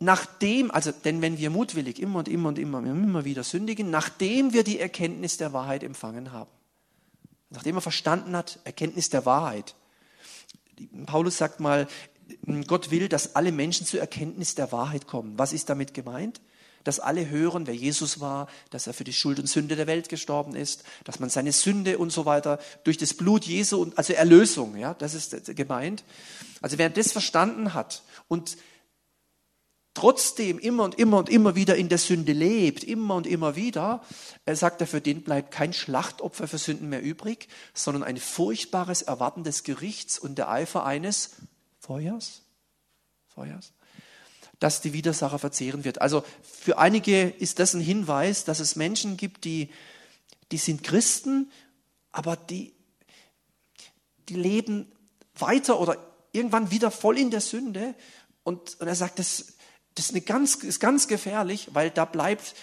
[0.00, 4.52] Nachdem, also, denn wenn wir mutwillig immer und immer und immer, immer wieder sündigen, nachdem
[4.52, 6.50] wir die Erkenntnis der Wahrheit empfangen haben.
[7.50, 9.74] Nachdem er verstanden hat, Erkenntnis der Wahrheit.
[11.06, 11.88] Paulus sagt mal,
[12.66, 15.38] Gott will, dass alle Menschen zur Erkenntnis der Wahrheit kommen.
[15.38, 16.40] Was ist damit gemeint?
[16.84, 20.08] Dass alle hören, wer Jesus war, dass er für die Schuld und Sünde der Welt
[20.08, 24.12] gestorben ist, dass man seine Sünde und so weiter durch das Blut Jesu und also
[24.12, 26.04] Erlösung, ja, das ist gemeint.
[26.60, 28.58] Also wer das verstanden hat und
[29.94, 34.02] trotzdem immer und immer und immer wieder in der Sünde lebt, immer und immer wieder,
[34.44, 39.02] er sagt er, für den bleibt kein Schlachtopfer für Sünden mehr übrig, sondern ein furchtbares
[39.02, 41.36] Erwarten des Gerichts und der Eifer eines
[41.80, 42.42] Feuers,
[43.28, 43.72] Feuers,
[44.60, 46.00] das die Widersacher verzehren wird.
[46.00, 49.70] Also für einige ist das ein Hinweis, dass es Menschen gibt, die,
[50.52, 51.50] die sind Christen,
[52.12, 52.72] aber die,
[54.28, 54.90] die leben
[55.34, 55.96] weiter oder
[56.32, 57.94] irgendwann wieder voll in der Sünde.
[58.42, 59.57] Und, und er sagt, das,
[59.98, 62.54] das ist, eine ganz, ist ganz gefährlich, weil da bleibt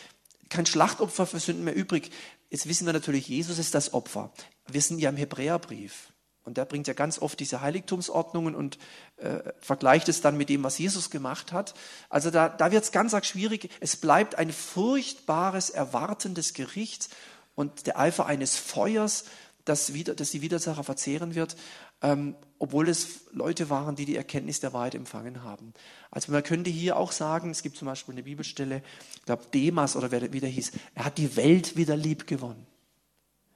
[0.49, 2.11] kein Schlachtopfer für Sünden mehr übrig.
[2.49, 4.31] Jetzt wissen wir natürlich, Jesus ist das Opfer.
[4.67, 6.13] Wir sind ja im Hebräerbrief.
[6.43, 8.77] Und der bringt ja ganz oft diese Heiligtumsordnungen und
[9.17, 11.73] äh, vergleicht es dann mit dem, was Jesus gemacht hat.
[12.07, 13.69] Also da, da wird es ganz arg schwierig.
[13.79, 17.09] Es bleibt ein furchtbares Erwarten des Gerichts
[17.55, 19.25] und der Eifer eines Feuers,
[19.65, 21.55] das, wieder, das die Widersacher verzehren wird,
[22.01, 25.73] ähm, obwohl es Leute waren, die die Erkenntnis der Wahrheit empfangen haben.
[26.11, 28.81] Also man könnte hier auch sagen, es gibt zum Beispiel eine Bibelstelle,
[29.15, 32.65] ich glaube Demas oder wer wieder hieß, er hat die Welt wieder lieb gewonnen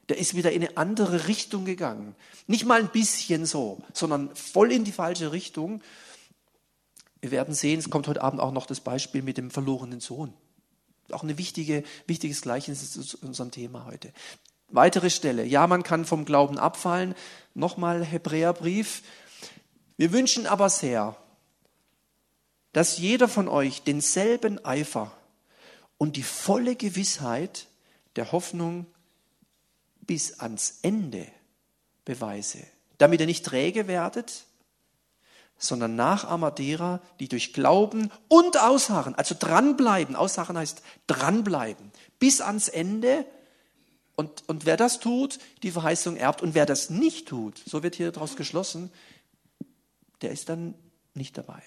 [0.10, 2.16] der ist wieder in eine andere Richtung gegangen.
[2.48, 5.82] Nicht mal ein bisschen so, sondern voll in die falsche Richtung.
[7.22, 10.34] Wir werden sehen, es kommt heute Abend auch noch das Beispiel mit dem verlorenen Sohn.
[11.12, 14.12] Auch ein wichtige, wichtiges Gleichnis zu unserem Thema heute.
[14.72, 15.46] Weitere Stelle.
[15.46, 17.16] Ja, man kann vom Glauben abfallen.
[17.54, 19.04] Nochmal Hebräerbrief.
[19.98, 21.16] Wir wünschen aber sehr,
[22.74, 25.12] dass jeder von euch denselben Eifer
[25.98, 27.68] und die volle Gewissheit
[28.16, 28.86] der Hoffnung
[30.02, 31.28] bis ans Ende
[32.06, 32.60] beweise,
[32.98, 34.46] damit ihr nicht träge werdet,
[35.58, 42.70] sondern Nachahmer derer, die durch Glauben und Ausharren, also dranbleiben, Ausharren heißt dranbleiben, bis ans
[42.70, 43.26] Ende.
[44.20, 46.42] Und, und wer das tut, die Verheißung erbt.
[46.42, 48.92] Und wer das nicht tut, so wird hier daraus geschlossen,
[50.22, 50.74] der ist dann
[51.14, 51.64] nicht dabei.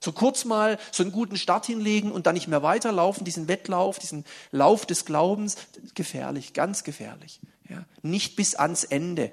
[0.00, 3.98] So kurz mal so einen guten Start hinlegen und dann nicht mehr weiterlaufen, diesen Wettlauf,
[3.98, 5.56] diesen Lauf des Glaubens,
[5.94, 7.38] gefährlich, ganz gefährlich.
[7.68, 9.32] Ja, nicht bis ans Ende.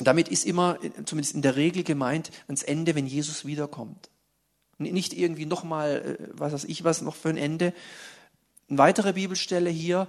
[0.00, 4.10] Damit ist immer, zumindest in der Regel gemeint, ans Ende, wenn Jesus wiederkommt.
[4.78, 7.72] Nicht irgendwie nochmal, äh, was weiß ich was, noch für ein Ende.
[8.72, 10.08] Eine weitere Bibelstelle hier,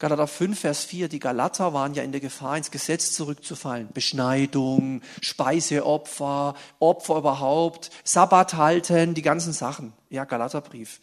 [0.00, 3.88] Galater 5, Vers 4, die Galater waren ja in der Gefahr, ins Gesetz zurückzufallen.
[3.94, 9.92] Beschneidung, Speiseopfer, Opfer überhaupt, Sabbat halten, die ganzen Sachen.
[10.10, 11.00] Ja, Galaterbrief.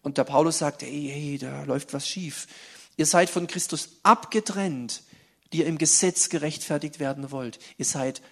[0.00, 2.46] Und der Paulus sagt, hey, hey, da läuft was schief.
[2.96, 5.02] Ihr seid von Christus abgetrennt.
[5.52, 7.58] die ihr im Gesetz gerechtfertigt werden wollt.
[7.76, 8.22] Ihr seid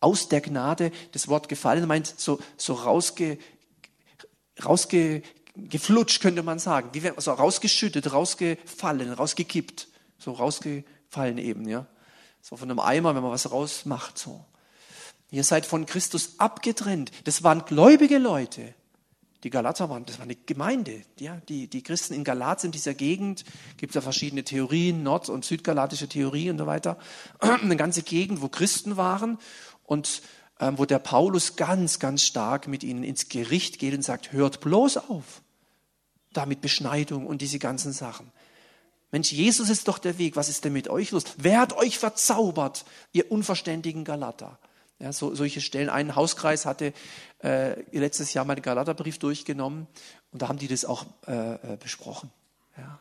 [0.00, 3.38] aus der Gnade, das Wort gefallen meint so, so rausge,
[5.56, 6.90] rausgeflutscht, könnte man sagen.
[6.92, 9.88] Wie so rausgeschüttet, rausgefallen, rausgekippt.
[10.18, 11.86] So rausgefallen eben, ja.
[12.42, 14.44] So von einem Eimer, wenn man was rausmacht, so.
[15.30, 17.12] Ihr seid von Christus abgetrennt.
[17.24, 18.74] Das waren gläubige Leute.
[19.44, 21.02] Die Galater waren, das war eine Gemeinde.
[21.18, 23.44] Ja, die, die Christen in Galatien, in dieser Gegend,
[23.78, 26.98] gibt es ja verschiedene Theorien, nord- und südgalatische Theorien und so weiter.
[27.40, 29.38] Eine ganze Gegend, wo Christen waren
[29.84, 30.20] und
[30.76, 34.98] wo der Paulus ganz, ganz stark mit ihnen ins Gericht geht und sagt, hört bloß
[34.98, 35.42] auf.
[36.32, 38.30] Da mit Beschneidung und diese ganzen Sachen.
[39.10, 40.36] Mensch, Jesus ist doch der Weg.
[40.36, 41.24] Was ist denn mit euch los?
[41.36, 44.58] Wer hat euch verzaubert, ihr unverständigen Galater?
[45.00, 45.88] Ja, so, solche Stellen.
[45.88, 46.92] Ein Hauskreis hatte
[47.42, 49.86] äh, letztes Jahr mal den Galaterbrief durchgenommen
[50.30, 52.30] und da haben die das auch äh, äh, besprochen.
[52.76, 53.00] Ja.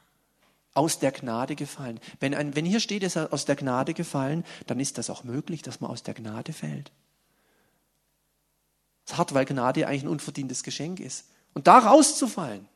[0.73, 1.99] Aus der Gnade gefallen.
[2.19, 5.25] Wenn, ein, wenn hier steht, es ist aus der Gnade gefallen, dann ist das auch
[5.25, 6.91] möglich, dass man aus der Gnade fällt.
[9.09, 11.25] Das hat, weil Gnade eigentlich ein unverdientes Geschenk ist.
[11.55, 12.67] Und da rauszufallen,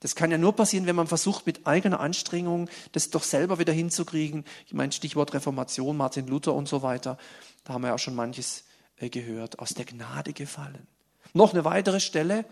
[0.00, 3.72] das kann ja nur passieren, wenn man versucht, mit eigener Anstrengung das doch selber wieder
[3.72, 4.44] hinzukriegen.
[4.66, 7.16] Ich meine, Stichwort Reformation, Martin Luther und so weiter.
[7.64, 8.64] Da haben wir auch schon manches
[8.96, 9.58] äh, gehört.
[9.58, 10.86] Aus der Gnade gefallen.
[11.32, 12.44] Noch eine weitere Stelle.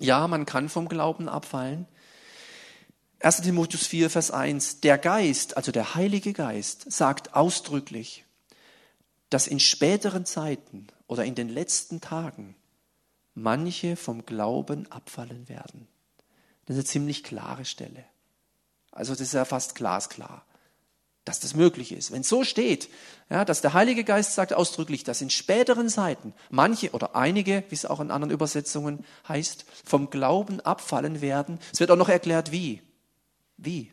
[0.00, 1.86] Ja, man kann vom Glauben abfallen.
[3.20, 3.42] 1.
[3.42, 4.80] Timotheus 4, Vers 1.
[4.80, 8.24] Der Geist, also der Heilige Geist, sagt ausdrücklich,
[9.30, 12.56] dass in späteren Zeiten oder in den letzten Tagen
[13.34, 15.88] manche vom Glauben abfallen werden.
[16.66, 18.04] Das ist eine ziemlich klare Stelle.
[18.92, 20.44] Also das ist ja fast glasklar,
[21.24, 22.12] dass das möglich ist.
[22.12, 22.88] Wenn es so steht,
[23.28, 27.74] ja, dass der Heilige Geist sagt ausdrücklich, dass in späteren Zeiten manche oder einige, wie
[27.74, 31.58] es auch in anderen Übersetzungen heißt, vom Glauben abfallen werden.
[31.72, 32.82] Es wird auch noch erklärt, wie.
[33.56, 33.92] Wie?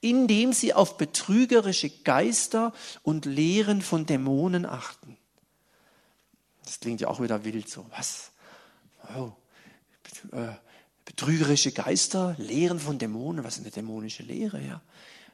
[0.00, 2.72] Indem sie auf betrügerische Geister
[3.02, 5.17] und Lehren von Dämonen achten.
[6.68, 7.86] Das klingt ja auch wieder wild so.
[7.96, 8.30] Was?
[9.16, 9.32] Oh,
[10.32, 10.48] äh,
[11.06, 13.42] betrügerische Geister, Lehren von Dämonen.
[13.42, 14.60] Was ist eine dämonische Lehre?
[14.60, 14.82] Ja,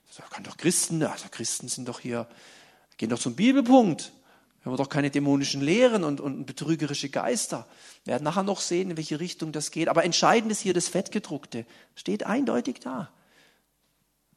[0.07, 2.29] das kann doch Christen, also Christen sind doch hier,
[2.99, 4.13] gehen doch zum Bibelpunkt.
[4.63, 7.67] Wir haben doch keine dämonischen Lehren und, und betrügerische Geister.
[8.05, 9.89] Wir werden nachher noch sehen, in welche Richtung das geht.
[9.89, 11.67] Aber entscheidend ist hier das Fettgedruckte.
[11.97, 13.11] Steht eindeutig da.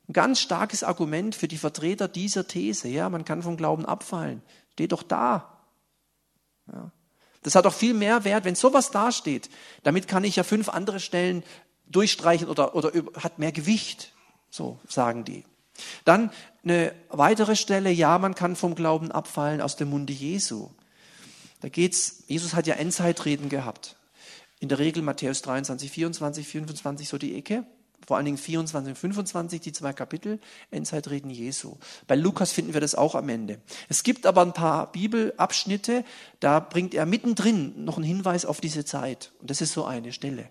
[0.10, 2.88] Ein ganz starkes Argument für die Vertreter dieser These.
[2.88, 4.42] Ja, man kann vom Glauben abfallen.
[4.74, 5.57] Steht doch da.
[6.72, 6.92] Ja.
[7.44, 9.50] Das hat doch viel mehr Wert, wenn sowas dasteht.
[9.84, 11.44] Damit kann ich ja fünf andere Stellen
[11.86, 14.14] durchstreichen oder, oder hat mehr Gewicht.
[14.50, 15.46] So sagen die.
[16.04, 16.32] Dann
[16.64, 20.72] eine weitere Stelle, ja, man kann vom Glauben abfallen aus dem Munde Jesu.
[21.62, 23.96] Da geht's, Jesus hat ja Endzeitreden gehabt.
[24.60, 27.66] In der Regel Matthäus 23, 24, 25 so die Ecke
[28.08, 30.40] vor allen Dingen 24 und 25, die zwei Kapitel,
[30.72, 31.76] Endzeitreden Jesu.
[32.08, 33.60] Bei Lukas finden wir das auch am Ende.
[33.90, 36.06] Es gibt aber ein paar Bibelabschnitte,
[36.40, 39.34] da bringt er mittendrin noch einen Hinweis auf diese Zeit.
[39.42, 40.48] Und das ist so eine Stelle.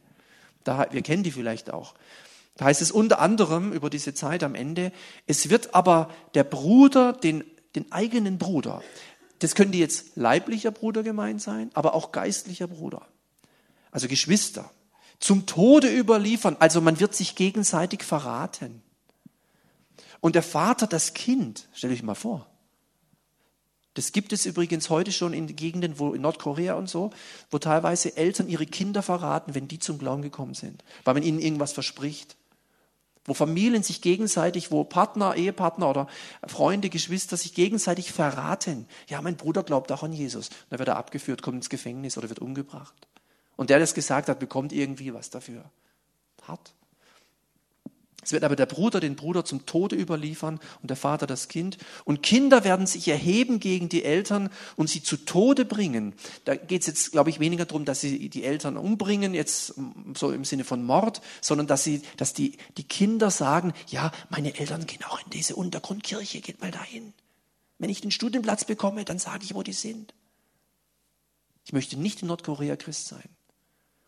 [0.65, 1.95] Da, wir kennen die vielleicht auch.
[2.59, 4.93] Da heißt es unter anderem über diese Zeit am Ende,
[5.27, 7.43] es wird aber der Bruder, den,
[7.75, 8.83] den eigenen Bruder,
[9.39, 13.07] das könnte jetzt leiblicher Bruder gemeint sein, aber auch geistlicher Bruder,
[13.91, 14.71] also Geschwister,
[15.19, 16.57] zum Tode überliefern.
[16.59, 18.83] Also man wird sich gegenseitig verraten.
[20.21, 22.47] Und der Vater das Kind, stell euch mal vor.
[23.95, 27.11] Das gibt es übrigens heute schon in Gegenden, wo in Nordkorea und so,
[27.51, 31.41] wo teilweise Eltern ihre Kinder verraten, wenn die zum Glauben gekommen sind, weil man ihnen
[31.41, 32.37] irgendwas verspricht.
[33.25, 36.09] Wo Familien sich gegenseitig, wo Partner, Ehepartner oder
[36.47, 38.87] Freunde, Geschwister sich gegenseitig verraten.
[39.09, 40.51] Ja, mein Bruder glaubt auch an Jesus.
[40.69, 42.95] Dann wird er abgeführt, kommt ins Gefängnis oder wird umgebracht.
[43.57, 45.65] Und der, der das gesagt hat, bekommt irgendwie was dafür.
[46.43, 46.75] Hart.
[48.27, 51.79] Es wird aber der Bruder den Bruder zum Tode überliefern und der Vater das Kind.
[52.05, 56.13] Und Kinder werden sich erheben gegen die Eltern und sie zu Tode bringen.
[56.45, 59.75] Da geht es jetzt, glaube ich, weniger darum, dass sie die Eltern umbringen, jetzt
[60.15, 64.59] so im Sinne von Mord, sondern dass, sie, dass die, die Kinder sagen, ja, meine
[64.59, 67.13] Eltern gehen auch in diese Untergrundkirche, geht mal dahin.
[67.79, 70.15] Wenn ich den Studienplatz bekomme, dann sage ich, wo die sind.
[71.65, 73.36] Ich möchte nicht in Nordkorea Christ sein.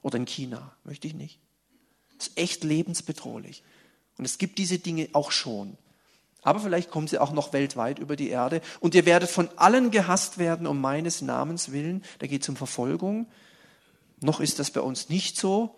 [0.02, 0.72] Oder in China.
[0.84, 1.38] Möchte ich nicht.
[2.16, 3.62] Das ist echt lebensbedrohlich.
[4.16, 5.76] Und es gibt diese Dinge auch schon.
[6.42, 8.60] Aber vielleicht kommen sie auch noch weltweit über die Erde.
[8.80, 12.04] Und ihr werdet von allen gehasst werden um meines Namens willen.
[12.20, 13.26] Da geht es um Verfolgung.
[14.20, 15.74] Noch ist das bei uns nicht so.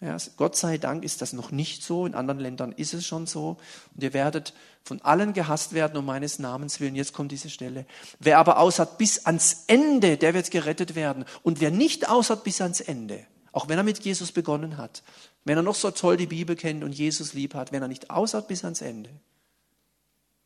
[0.00, 2.06] Ja, Gott sei Dank ist das noch nicht so.
[2.06, 3.58] In anderen Ländern ist es schon so.
[3.94, 6.96] Und ihr werdet von allen gehasst werden um meines Namens willen.
[6.96, 7.84] Jetzt kommt diese Stelle.
[8.18, 11.26] Wer aber aushat bis ans Ende, der wird gerettet werden.
[11.42, 15.02] Und wer nicht aushat bis ans Ende, auch wenn er mit Jesus begonnen hat.
[15.44, 18.10] Wenn er noch so toll die Bibel kennt und Jesus lieb hat, wenn er nicht
[18.10, 19.10] aushat bis ans Ende,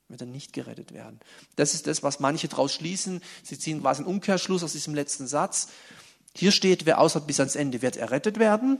[0.08, 1.20] wird er nicht gerettet werden.
[1.56, 3.22] Das ist das, was manche daraus schließen.
[3.42, 5.68] Sie ziehen quasi einen Umkehrschluss aus diesem letzten Satz.
[6.36, 8.78] Hier steht, wer aushat bis ans Ende, wird errettet werden.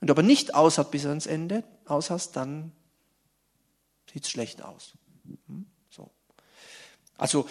[0.00, 2.72] Wenn du aber nicht aushat bis ans Ende, aushast, dann
[4.12, 4.92] sieht es schlecht aus.
[5.48, 5.66] Hm?
[5.90, 6.10] So.
[7.16, 7.48] Also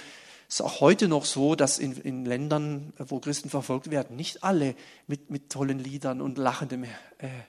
[0.56, 4.76] ist auch heute noch so, dass in, in, Ländern, wo Christen verfolgt werden, nicht alle
[5.08, 6.90] mit, mit tollen Liedern und lachendem äh,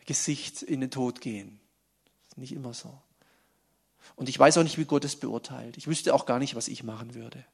[0.07, 1.61] Gesicht in den Tod gehen.
[2.37, 2.93] Nicht immer so.
[4.17, 5.77] Und ich weiß auch nicht, wie Gott es beurteilt.
[5.77, 7.45] Ich wüsste auch gar nicht, was ich machen würde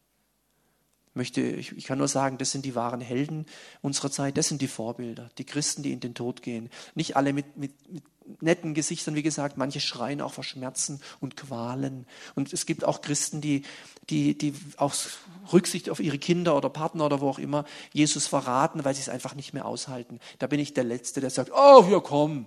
[1.14, 3.46] möchte, ich, kann nur sagen, das sind die wahren Helden
[3.81, 6.70] unserer Zeit, das sind die Vorbilder, die Christen, die in den Tod gehen.
[6.94, 8.03] Nicht alle mit, mit, mit
[8.40, 12.07] netten Gesichtern, wie gesagt, manche schreien auch vor Schmerzen und Qualen.
[12.35, 13.62] Und es gibt auch Christen, die,
[14.11, 15.18] die, die aus
[15.53, 19.09] Rücksicht auf ihre Kinder oder Partner oder wo auch immer Jesus verraten, weil sie es
[19.09, 20.20] einfach nicht mehr aushalten.
[20.38, 22.46] Da bin ich der Letzte, der sagt, oh, hier komm,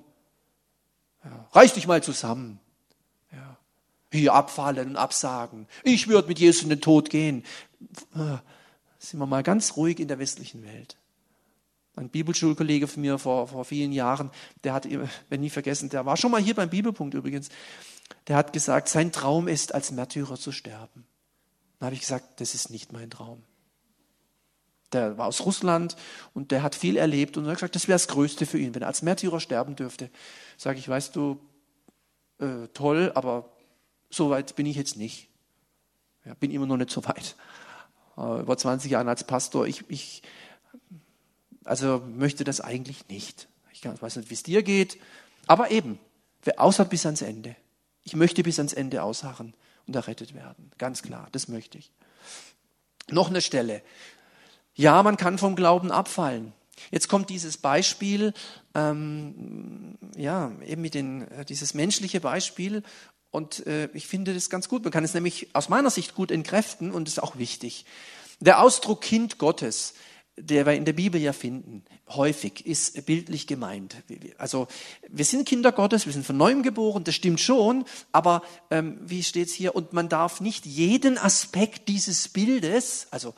[1.24, 2.60] ja, reiß dich mal zusammen.
[3.32, 3.58] Ja,
[4.12, 5.68] hier abfallen und absagen.
[5.84, 7.44] Ich würde mit Jesus in den Tod gehen.
[9.06, 10.98] Sind wir mal ganz ruhig in der westlichen Welt.
[11.96, 14.32] Ein Bibelschulkollege von mir vor, vor vielen Jahren,
[14.64, 14.88] der hat,
[15.30, 17.50] wenn nie vergessen, der war schon mal hier beim Bibelpunkt übrigens,
[18.28, 21.06] der hat gesagt, sein Traum ist, als Märtyrer zu sterben.
[21.78, 23.44] Dann habe ich gesagt, das ist nicht mein Traum.
[24.92, 25.96] Der war aus Russland
[26.34, 28.82] und der hat viel erlebt und hat gesagt, das wäre das Größte für ihn, wenn
[28.82, 30.10] er als Märtyrer sterben dürfte.
[30.58, 31.40] Sage ich, weißt du,
[32.40, 33.52] äh, toll, aber
[34.10, 35.30] so weit bin ich jetzt nicht.
[36.26, 37.36] Ja, bin immer noch nicht so weit.
[38.18, 39.68] Äh, über 20 Jahre als Pastor.
[39.68, 40.24] Ich, ich
[41.64, 43.48] also möchte das eigentlich nicht.
[43.72, 45.00] Ich weiß nicht, wie es dir geht.
[45.48, 46.00] Aber eben,
[46.44, 47.56] wer ausharrt bis ans Ende.
[48.04, 49.54] Ich möchte bis ans Ende ausharren
[49.88, 50.72] und errettet werden.
[50.78, 51.92] Ganz klar, das möchte ich.
[53.10, 53.82] Noch eine Stelle.
[54.76, 56.54] Ja, man kann vom Glauben abfallen.
[56.92, 58.34] Jetzt kommt dieses Beispiel,
[58.74, 62.84] ähm, ja, eben mit den, äh, dieses menschliche Beispiel
[63.36, 64.84] und äh, ich finde das ganz gut.
[64.84, 67.86] Man kann es nämlich aus meiner Sicht gut entkräften und ist auch wichtig.
[68.40, 69.94] Der Ausdruck Kind Gottes,
[70.38, 73.98] der wir in der Bibel ja finden, häufig ist bildlich gemeint.
[74.38, 74.68] Also
[75.10, 79.24] wir sind Kinder Gottes, wir sind von neuem geboren, das stimmt schon, aber ähm, wie
[79.24, 79.76] steht es hier?
[79.76, 83.34] Und man darf nicht jeden Aspekt dieses Bildes, also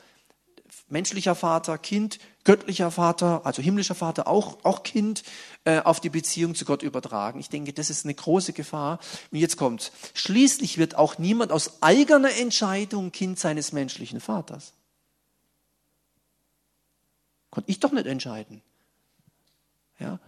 [0.88, 5.22] menschlicher Vater, Kind, göttlicher Vater, also himmlischer Vater, auch, auch Kind,
[5.64, 7.40] äh, auf die Beziehung zu Gott übertragen.
[7.40, 8.98] Ich denke, das ist eine große Gefahr.
[9.30, 9.92] Und jetzt kommt's.
[10.14, 14.72] Schließlich wird auch niemand aus eigener Entscheidung Kind seines menschlichen Vaters.
[17.50, 18.62] Konnte ich doch nicht entscheiden.
[19.98, 20.20] Ja,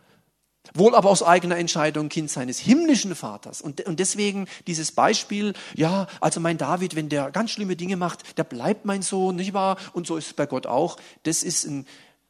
[0.74, 3.60] Wohl aber aus eigener Entscheidung Kind seines himmlischen Vaters.
[3.60, 8.38] Und, und deswegen dieses Beispiel, ja, also mein David, wenn der ganz schlimme Dinge macht,
[8.38, 9.78] der bleibt mein Sohn, nicht wahr?
[9.92, 10.98] Und so ist es bei Gott auch.
[11.22, 11.86] Das ist ein,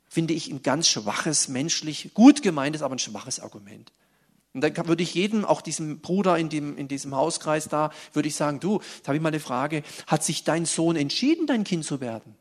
[0.09, 3.93] finde ich, ein ganz schwaches, menschlich, gut gemeintes, aber ein schwaches Argument.
[4.53, 8.29] Und dann würde ich jedem, auch diesem Bruder in, dem, in diesem Hauskreis da, würde
[8.29, 11.65] ich sagen, du, jetzt habe ich mal eine Frage, hat sich dein Sohn entschieden, dein
[11.65, 12.35] Kind zu werden?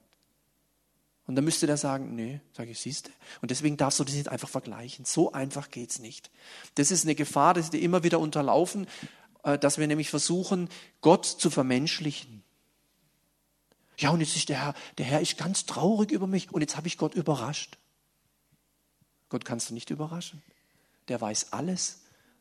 [1.29, 3.11] Und dann müsste der sagen, nee, sage ich, siehste.
[3.39, 5.05] Und deswegen darfst du das nicht einfach vergleichen.
[5.05, 6.31] So einfach geht's nicht.
[6.73, 8.87] Das ist eine Gefahr, dass wir immer wieder unterlaufen,
[9.43, 10.69] äh, dass wir nämlich versuchen,
[11.01, 12.41] Gott zu vermenschlichen.
[13.99, 16.77] Ja, und jetzt ist der Herr, der Herr ist ganz traurig über mich und jetzt
[16.77, 17.77] habe ich Gott überrascht.
[19.29, 20.41] Gott kannst du nicht überraschen.
[21.09, 21.99] Der weiß alles.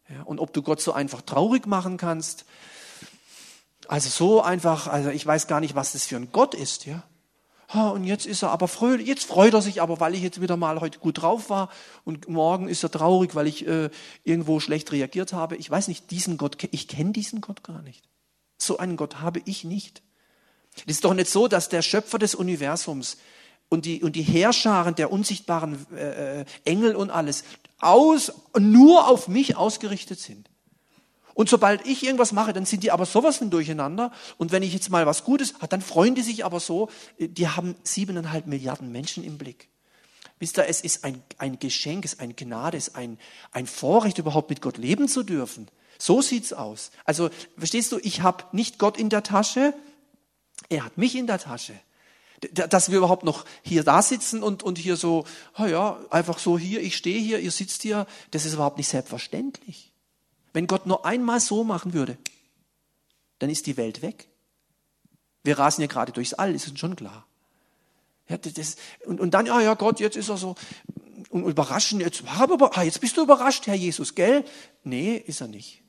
[0.08, 2.46] Ja, und ob du Gott so einfach traurig machen kannst,
[3.86, 7.02] also so einfach, also ich weiß gar nicht, was das für ein Gott ist, ja
[7.74, 10.56] und jetzt ist er aber fröhlich, jetzt freut er sich aber, weil ich jetzt wieder
[10.56, 11.68] mal heute gut drauf war
[12.04, 13.90] und morgen ist er traurig, weil ich äh,
[14.24, 15.56] irgendwo schlecht reagiert habe.
[15.56, 18.08] Ich weiß nicht, diesen Gott, ich kenne diesen Gott gar nicht.
[18.56, 20.02] So einen Gott habe ich nicht.
[20.76, 23.18] Es ist doch nicht so, dass der Schöpfer des Universums
[23.68, 27.44] und die, und die Herrscharen der unsichtbaren äh, äh Engel und alles
[27.80, 30.48] aus, nur auf mich ausgerichtet sind.
[31.38, 34.10] Und sobald ich irgendwas mache, dann sind die aber sowas von durcheinander.
[34.38, 36.90] Und wenn ich jetzt mal was Gutes, dann freuen die sich aber so.
[37.20, 39.68] Die haben siebeneinhalb Milliarden Menschen im Blick.
[40.40, 43.20] Wisst ihr, es ist ein, ein Geschenk, es ist eine Gnade, es ist ein,
[43.52, 45.68] ein Vorrecht, überhaupt mit Gott leben zu dürfen.
[45.96, 46.90] So sieht's aus.
[47.04, 49.74] Also, verstehst du, ich habe nicht Gott in der Tasche,
[50.68, 51.74] er hat mich in der Tasche.
[52.50, 55.24] Dass wir überhaupt noch hier da sitzen und, und hier so,
[55.56, 58.88] oh ja, einfach so hier, ich stehe hier, ihr sitzt hier, das ist überhaupt nicht
[58.88, 59.92] selbstverständlich.
[60.52, 62.16] Wenn Gott nur einmal so machen würde,
[63.38, 64.28] dann ist die Welt weg.
[65.44, 67.26] Wir rasen ja gerade durchs All, ist uns schon klar.
[68.28, 68.76] Ja, das,
[69.06, 70.54] und, und dann, ja, ja, Gott, jetzt ist er so
[71.30, 74.44] und überraschen, jetzt, ah, jetzt bist du überrascht, Herr Jesus, gell?
[74.84, 75.82] Nee, ist er nicht.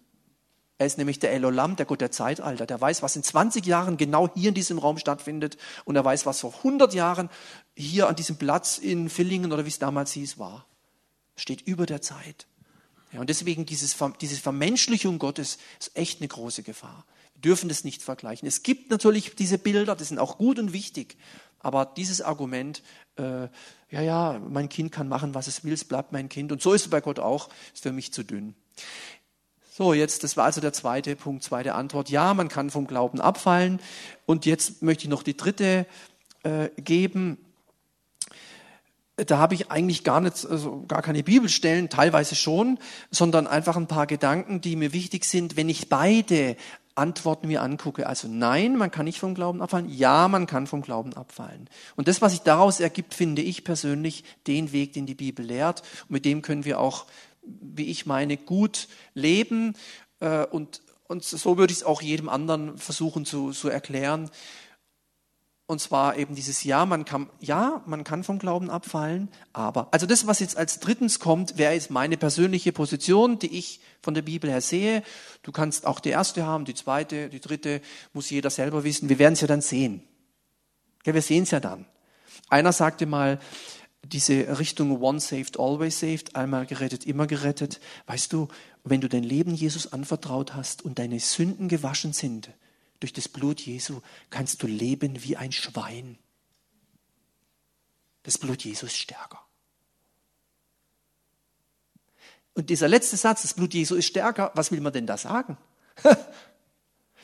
[0.77, 2.65] Er ist nämlich der Elolam, der Gott der Zeitalter.
[2.65, 5.57] Der weiß, was in 20 Jahren genau hier in diesem Raum stattfindet.
[5.83, 7.29] Und er weiß, was vor 100 Jahren
[7.75, 10.65] hier an diesem Platz in Villingen oder wie es damals hieß, war.
[11.35, 12.47] Steht über der Zeit.
[13.11, 17.05] Ja, und deswegen dieses, diese Vermenschlichung Gottes ist echt eine große Gefahr.
[17.33, 18.47] Wir dürfen das nicht vergleichen.
[18.47, 21.17] Es gibt natürlich diese Bilder, die sind auch gut und wichtig.
[21.59, 22.83] Aber dieses Argument,
[23.17, 23.47] äh,
[23.91, 26.51] ja, ja, mein Kind kann machen, was es will, es bleibt mein Kind.
[26.51, 28.55] Und so ist es bei Gott auch, ist für mich zu dünn.
[29.71, 32.09] So, jetzt, das war also der zweite Punkt, zweite Antwort.
[32.09, 33.79] Ja, man kann vom Glauben abfallen.
[34.25, 35.85] Und jetzt möchte ich noch die dritte
[36.43, 37.37] äh, geben.
[39.25, 42.79] Da habe ich eigentlich gar nicht, also gar keine Bibelstellen, teilweise schon,
[43.11, 46.55] sondern einfach ein paar Gedanken, die mir wichtig sind, wenn ich beide
[46.99, 48.05] Antworten mir angucke.
[48.05, 49.89] Also nein, man kann nicht vom Glauben abfallen.
[49.89, 51.69] Ja, man kann vom Glauben abfallen.
[51.95, 55.81] Und das, was sich daraus ergibt, finde ich persönlich den Weg, den die Bibel lehrt.
[56.03, 57.05] Und mit dem können wir auch,
[57.41, 59.75] wie ich meine, gut leben.
[60.19, 64.29] Äh, und, und so würde ich es auch jedem anderen versuchen zu, zu erklären.
[65.69, 70.07] Und zwar eben dieses Ja, man kann, ja, man kann vom Glauben abfallen, aber, also
[70.07, 74.23] das, was jetzt als drittens kommt, wäre jetzt meine persönliche Position, die ich von der
[74.23, 75.03] Bibel her sehe.
[75.43, 77.81] Du kannst auch die erste haben, die zweite, die dritte,
[78.13, 79.09] muss jeder selber wissen.
[79.09, 80.01] Wir werden es ja dann sehen.
[81.05, 81.85] Ja, wir sehen es ja dann.
[82.49, 83.37] Einer sagte mal,
[84.01, 87.79] diese Richtung One saved, always saved, einmal gerettet, immer gerettet.
[88.07, 88.47] Weißt du,
[88.83, 92.49] wenn du dein Leben Jesus anvertraut hast und deine Sünden gewaschen sind,
[92.99, 96.17] durch das Blut Jesu kannst du leben wie ein Schwein.
[98.23, 99.39] Das Blut Jesu ist stärker.
[102.53, 105.57] Und dieser letzte Satz, das Blut Jesu ist stärker, was will man denn da sagen?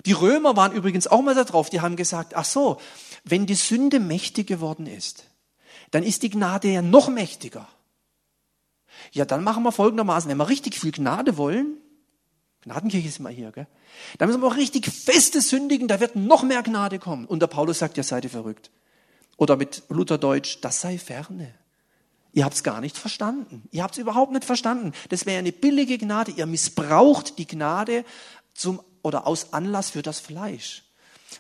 [0.05, 2.79] Die Römer waren übrigens auch mal da drauf, die haben gesagt, ach so,
[3.23, 5.25] wenn die Sünde mächtig geworden ist,
[5.91, 7.67] dann ist die Gnade ja noch mächtiger.
[9.11, 11.77] Ja, dann machen wir folgendermaßen, wenn wir richtig viel Gnade wollen,
[12.65, 13.67] Gnadenkirche ist immer hier, gell?
[14.17, 17.25] Da müssen wir auch richtig feste sündigen, da wird noch mehr Gnade kommen.
[17.25, 18.71] Und der Paulus sagt, ja, seid ihr verrückt.
[19.37, 21.53] Oder mit Lutherdeutsch, das sei ferne.
[22.33, 23.63] Ihr habt es gar nicht verstanden.
[23.71, 24.91] Ihr habt es überhaupt nicht verstanden.
[25.09, 26.31] Das wäre eine billige Gnade.
[26.31, 28.03] Ihr missbraucht die Gnade
[28.53, 30.83] zum oder aus Anlass für das Fleisch.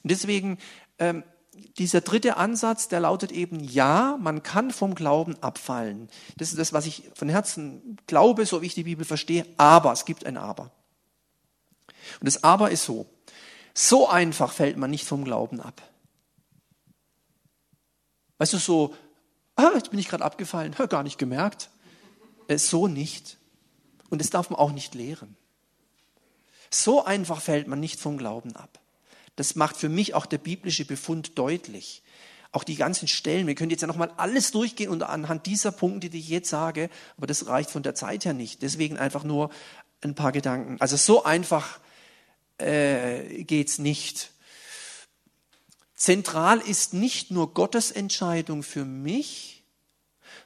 [0.03, 0.59] Und deswegen
[0.99, 1.23] ähm,
[1.77, 6.09] dieser dritte Ansatz, der lautet eben, ja, man kann vom Glauben abfallen.
[6.37, 9.45] Das ist das, was ich von Herzen glaube, so wie ich die Bibel verstehe.
[9.57, 10.71] Aber, es gibt ein Aber.
[12.19, 13.07] Und das Aber ist so.
[13.73, 15.81] So einfach fällt man nicht vom Glauben ab.
[18.37, 18.95] Weißt du, so,
[19.55, 21.69] ah, jetzt bin ich gerade abgefallen, gar nicht gemerkt.
[22.47, 23.37] Äh, so nicht.
[24.09, 25.35] Und das darf man auch nicht lehren.
[26.69, 28.79] So einfach fällt man nicht vom Glauben ab.
[29.35, 32.03] Das macht für mich auch der biblische Befund deutlich.
[32.51, 36.09] Auch die ganzen Stellen, wir können jetzt ja nochmal alles durchgehen und anhand dieser Punkte,
[36.09, 38.61] die ich jetzt sage, aber das reicht von der Zeit her nicht.
[38.61, 39.49] Deswegen einfach nur
[40.01, 40.77] ein paar Gedanken.
[40.79, 41.79] Also so einfach
[42.57, 44.31] äh, geht's nicht.
[45.95, 49.63] Zentral ist nicht nur Gottes Entscheidung für mich,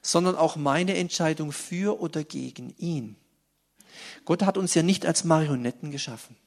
[0.01, 3.15] sondern auch meine Entscheidung für oder gegen ihn.
[4.25, 6.37] Gott hat uns ja nicht als Marionetten geschaffen.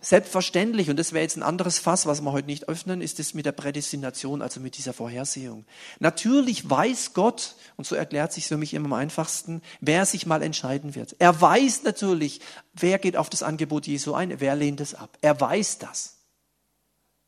[0.00, 3.34] Selbstverständlich, und das wäre jetzt ein anderes Fass, was wir heute nicht öffnen, ist es
[3.34, 5.64] mit der Prädestination, also mit dieser Vorhersehung.
[5.98, 10.42] Natürlich weiß Gott, und so erklärt sich für mich immer am einfachsten, wer sich mal
[10.42, 11.16] entscheiden wird.
[11.18, 12.40] Er weiß natürlich,
[12.72, 15.16] wer geht auf das Angebot Jesu ein, wer lehnt es ab.
[15.20, 16.16] Er weiß das.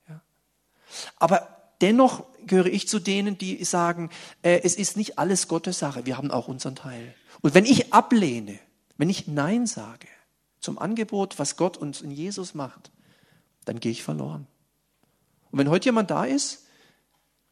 [0.08, 0.20] Ja.
[1.16, 1.48] Aber
[1.80, 4.10] dennoch gehöre ich zu denen, die sagen,
[4.42, 7.14] äh, es ist nicht alles Gottes Sache, wir haben auch unseren Teil.
[7.40, 8.58] Und wenn ich ablehne,
[8.96, 10.08] wenn ich Nein sage,
[10.62, 12.90] zum Angebot, was Gott uns in Jesus macht,
[13.64, 14.46] dann gehe ich verloren.
[15.50, 16.64] Und wenn heute jemand da ist,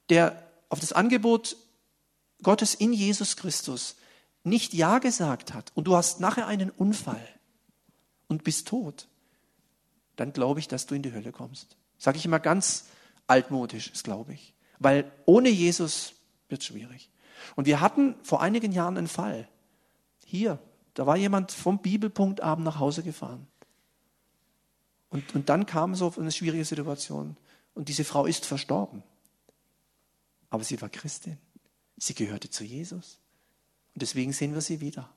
[0.08, 1.56] der auf das Angebot
[2.42, 3.96] Gottes in Jesus Christus
[4.44, 7.28] nicht Ja gesagt hat und du hast nachher einen Unfall
[8.28, 9.08] und bist tot,
[10.16, 11.76] dann glaube ich, dass du in die Hölle kommst.
[11.98, 12.86] Sage ich immer ganz
[13.26, 14.54] altmodisch, das glaube ich.
[14.78, 16.14] Weil ohne Jesus
[16.48, 17.10] wird es schwierig.
[17.56, 19.48] Und wir hatten vor einigen Jahren einen Fall.
[20.24, 20.58] Hier,
[20.94, 23.46] da war jemand vom Bibelpunktabend nach Hause gefahren.
[25.10, 27.36] Und, und dann kam so eine schwierige Situation.
[27.74, 29.02] Und diese Frau ist verstorben.
[30.50, 31.38] Aber sie war Christin.
[31.96, 33.18] Sie gehörte zu Jesus.
[33.94, 35.08] Und deswegen sehen wir sie wieder.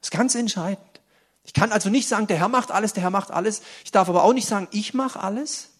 [0.00, 1.00] Das ist ganz entscheidend.
[1.44, 3.62] Ich kann also nicht sagen, der Herr macht alles, der Herr macht alles.
[3.84, 5.70] Ich darf aber auch nicht sagen, ich mache alles.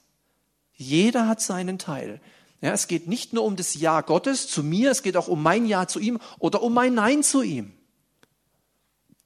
[0.75, 2.21] Jeder hat seinen Teil.
[2.61, 5.43] Ja, es geht nicht nur um das Ja Gottes zu mir, es geht auch um
[5.43, 7.73] mein Ja zu ihm oder um mein Nein zu ihm.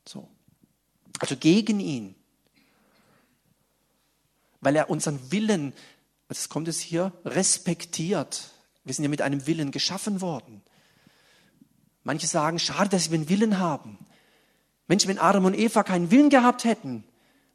[0.09, 0.27] So.
[1.19, 2.15] Also gegen ihn.
[4.61, 5.75] Weil er unseren Willen,
[6.29, 8.51] das kommt es hier, respektiert.
[8.85, 10.63] Wir sind ja mit einem Willen geschaffen worden.
[12.05, 13.99] Manche sagen, schade, dass wir einen Willen haben.
[14.87, 17.05] Mensch, wenn Adam und Eva keinen Willen gehabt hätten,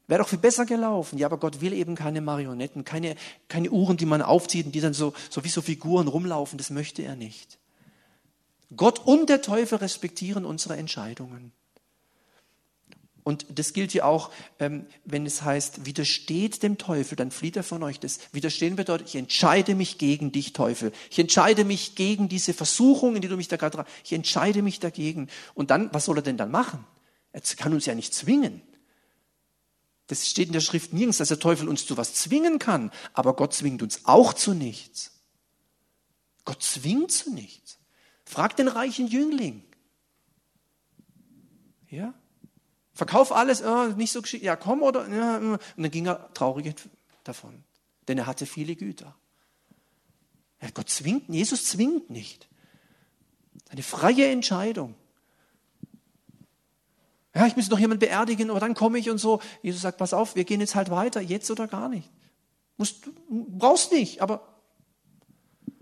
[0.06, 1.18] wäre doch viel besser gelaufen.
[1.18, 3.16] Ja, aber Gott will eben keine Marionetten, keine,
[3.48, 6.60] keine Uhren, die man aufzieht und die dann so, so wie so Figuren rumlaufen.
[6.60, 7.58] Das möchte er nicht.
[8.76, 11.52] Gott und der Teufel respektieren unsere Entscheidungen.
[13.24, 17.64] Und das gilt hier auch, ähm, wenn es heißt, widersteht dem Teufel, dann flieht er
[17.64, 18.00] von euch.
[18.00, 20.92] Das Widerstehen bedeutet, ich entscheide mich gegen dich, Teufel.
[21.10, 23.86] Ich entscheide mich gegen diese Versuchung, in die du mich da gerade.
[24.04, 25.30] Ich entscheide mich dagegen.
[25.54, 26.86] Und dann, was soll er denn dann machen?
[27.32, 28.62] Er kann uns ja nicht zwingen.
[30.08, 32.92] Das steht in der Schrift nirgends, dass der Teufel uns zu was zwingen kann.
[33.14, 35.12] Aber Gott zwingt uns auch zu nichts.
[36.44, 37.80] Gott zwingt zu nichts.
[38.26, 39.64] Frag den reichen Jüngling.
[41.90, 42.14] Ja?
[42.94, 44.44] Verkauf alles, oh, nicht so geschickt.
[44.44, 45.08] Ja, komm oder.
[45.10, 46.76] Ja, und dann ging er traurig
[47.24, 47.64] davon.
[48.08, 49.16] Denn er hatte viele Güter.
[50.62, 52.48] Ja, Gott zwingt, Jesus zwingt nicht.
[53.70, 54.96] Eine freie Entscheidung.
[57.36, 59.42] Ja, ich muss noch jemanden beerdigen, aber dann komme ich und so.
[59.64, 62.10] Jesus sagt, pass auf, wir gehen jetzt halt weiter, jetzt oder gar nicht.
[62.78, 64.48] Musst, brauchst nicht, aber.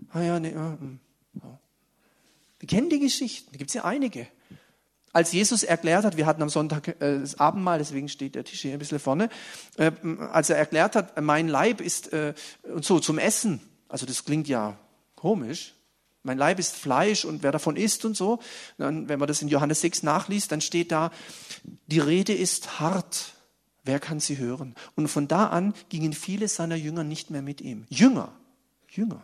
[0.08, 0.98] Ah ja, nee, ja, hm,
[1.34, 1.58] ja.
[2.58, 4.26] Wir kennen die Geschichten, da gibt es ja einige.
[5.12, 8.62] Als Jesus erklärt hat, wir hatten am Sonntag äh, das Abendmahl, deswegen steht der Tisch
[8.62, 9.28] hier ein bisschen vorne,
[9.76, 9.92] äh,
[10.32, 14.48] als er erklärt hat, mein Leib ist äh, und so zum Essen, also das klingt
[14.48, 14.78] ja
[15.14, 15.74] komisch,
[16.22, 18.38] mein Leib ist Fleisch und wer davon isst und so,
[18.78, 21.10] dann, wenn man das in Johannes 6 nachliest, dann steht da,
[21.88, 23.34] die Rede ist hart,
[23.84, 24.74] wer kann sie hören?
[24.94, 27.86] Und von da an gingen viele seiner Jünger nicht mehr mit ihm.
[27.90, 28.32] Jünger,
[28.88, 29.22] Jünger.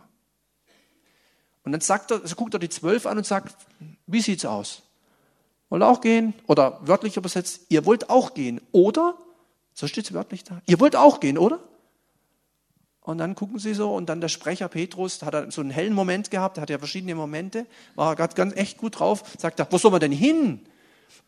[1.63, 3.55] Und dann sagt er, also guckt er die zwölf an und sagt,
[4.05, 4.83] wie sieht's aus?
[5.69, 6.33] Wollt auch gehen?
[6.47, 9.17] Oder wörtlich übersetzt, ihr wollt auch gehen, oder?
[9.73, 10.61] So steht es wörtlich da.
[10.65, 11.59] Ihr wollt auch gehen, oder?
[13.01, 15.93] Und dann gucken sie so und dann der Sprecher Petrus, hat er so einen hellen
[15.93, 17.65] Moment gehabt, hatte ja verschiedene Momente,
[17.95, 20.65] war gerade ganz echt gut drauf, sagt er, wo soll man denn hin?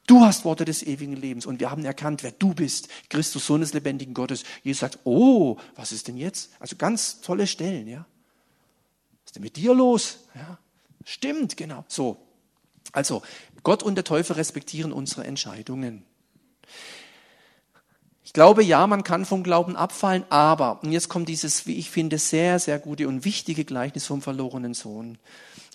[0.07, 3.61] Du hast Worte des ewigen Lebens und wir haben erkannt, wer du bist, Christus, Sohn
[3.61, 4.43] des lebendigen Gottes.
[4.63, 6.51] Jesus sagt, oh, was ist denn jetzt?
[6.59, 7.99] Also ganz tolle Stellen, ja.
[7.99, 10.19] Was ist denn mit dir los?
[10.35, 10.57] Ja.
[11.05, 11.85] Stimmt, genau.
[11.87, 12.17] So.
[12.91, 13.21] Also,
[13.63, 16.03] Gott und der Teufel respektieren unsere Entscheidungen.
[18.23, 21.91] Ich glaube, ja, man kann vom Glauben abfallen, aber, und jetzt kommt dieses, wie ich
[21.91, 25.17] finde, sehr, sehr gute und wichtige Gleichnis vom verlorenen Sohn.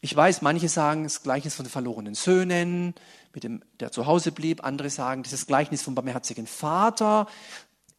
[0.00, 2.94] Ich weiß, manche sagen das Gleichnis von den verlorenen Söhnen,
[3.34, 4.64] mit dem, der zu Hause blieb.
[4.64, 7.26] Andere sagen, dieses Gleichnis vom barmherzigen Vater.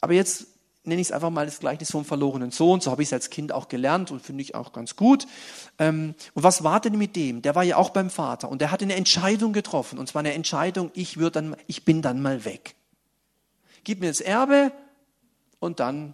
[0.01, 0.47] Aber jetzt
[0.87, 2.81] nenne ich es einfach mal das Gleichnis vom verlorenen Sohn.
[2.81, 5.27] So habe ich es als Kind auch gelernt und finde ich auch ganz gut.
[5.77, 7.41] Ähm, und was war denn mit dem?
[7.41, 9.99] Der war ja auch beim Vater und der hat eine Entscheidung getroffen.
[9.99, 12.75] Und zwar eine Entscheidung, ich, dann, ich bin dann mal weg.
[13.83, 14.71] Gib mir das Erbe
[15.59, 16.13] und dann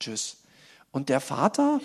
[0.00, 0.38] tschüss.
[0.92, 1.80] Und der Vater,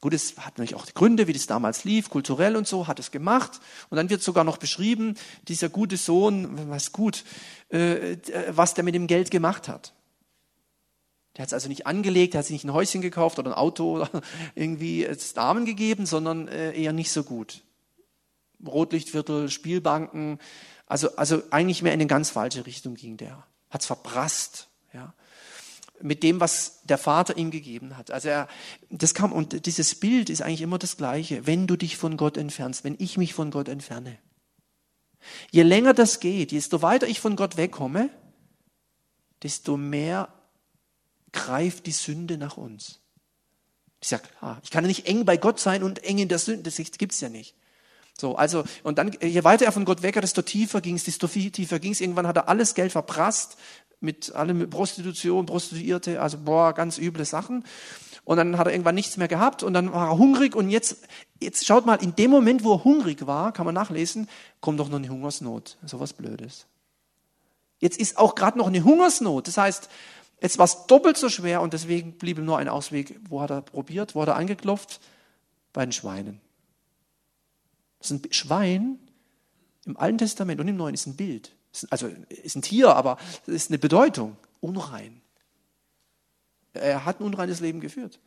[0.00, 3.10] gut, es hat natürlich auch Gründe, wie das damals lief, kulturell und so, hat es
[3.10, 3.60] gemacht.
[3.90, 5.16] Und dann wird sogar noch beschrieben,
[5.48, 7.24] dieser gute Sohn, was gut,
[7.68, 8.16] äh,
[8.48, 9.92] was der mit dem Geld gemacht hat.
[11.36, 13.56] Der hat es also nicht angelegt, der hat sich nicht ein Häuschen gekauft oder ein
[13.56, 14.10] Auto oder
[14.54, 17.62] irgendwie es Damen gegeben, sondern äh, eher nicht so gut.
[18.64, 20.38] Rotlichtviertel, Spielbanken,
[20.86, 23.46] also, also eigentlich mehr in eine ganz falsche Richtung ging der.
[23.70, 25.14] Hat es verprasst, ja.
[26.00, 28.10] Mit dem, was der Vater ihm gegeben hat.
[28.10, 28.48] Also er,
[28.90, 31.46] das kam, und dieses Bild ist eigentlich immer das Gleiche.
[31.46, 34.18] Wenn du dich von Gott entfernst, wenn ich mich von Gott entferne.
[35.50, 38.10] Je länger das geht, desto weiter ich von Gott wegkomme,
[39.42, 40.28] desto mehr
[41.34, 43.00] greift die Sünde nach uns.
[44.00, 46.38] Ich sage, klar, ich kann ja nicht eng bei Gott sein und eng in der
[46.38, 47.54] Sünde, das gibt's ja nicht.
[48.16, 51.04] So, also, und dann, je weiter er von Gott weg war, desto tiefer ging es,
[51.04, 52.00] desto tiefer ging es.
[52.00, 53.56] Irgendwann hat er alles Geld verprasst,
[54.00, 57.64] mit allem Prostitution, Prostituierte, also boah, ganz üble Sachen.
[58.22, 60.98] Und dann hat er irgendwann nichts mehr gehabt und dann war er hungrig und jetzt,
[61.40, 64.28] jetzt schaut mal, in dem Moment, wo er hungrig war, kann man nachlesen,
[64.60, 65.76] kommt doch noch eine Hungersnot.
[65.84, 66.66] So was Blödes.
[67.80, 69.48] Jetzt ist auch gerade noch eine Hungersnot.
[69.48, 69.90] Das heißt,
[70.40, 73.18] Jetzt war es doppelt so schwer und deswegen blieb ihm nur ein Ausweg.
[73.28, 74.14] Wo hat er probiert?
[74.14, 75.00] Wo hat er angeklopft?
[75.72, 76.40] Bei den Schweinen.
[77.98, 78.98] Das ist ein Schwein
[79.86, 81.52] im Alten Testament und im Neuen ist ein Bild.
[81.90, 84.36] Also ist ein Tier, aber es ist eine Bedeutung.
[84.60, 85.20] Unrein.
[86.72, 88.18] Er hat ein unreines Leben geführt.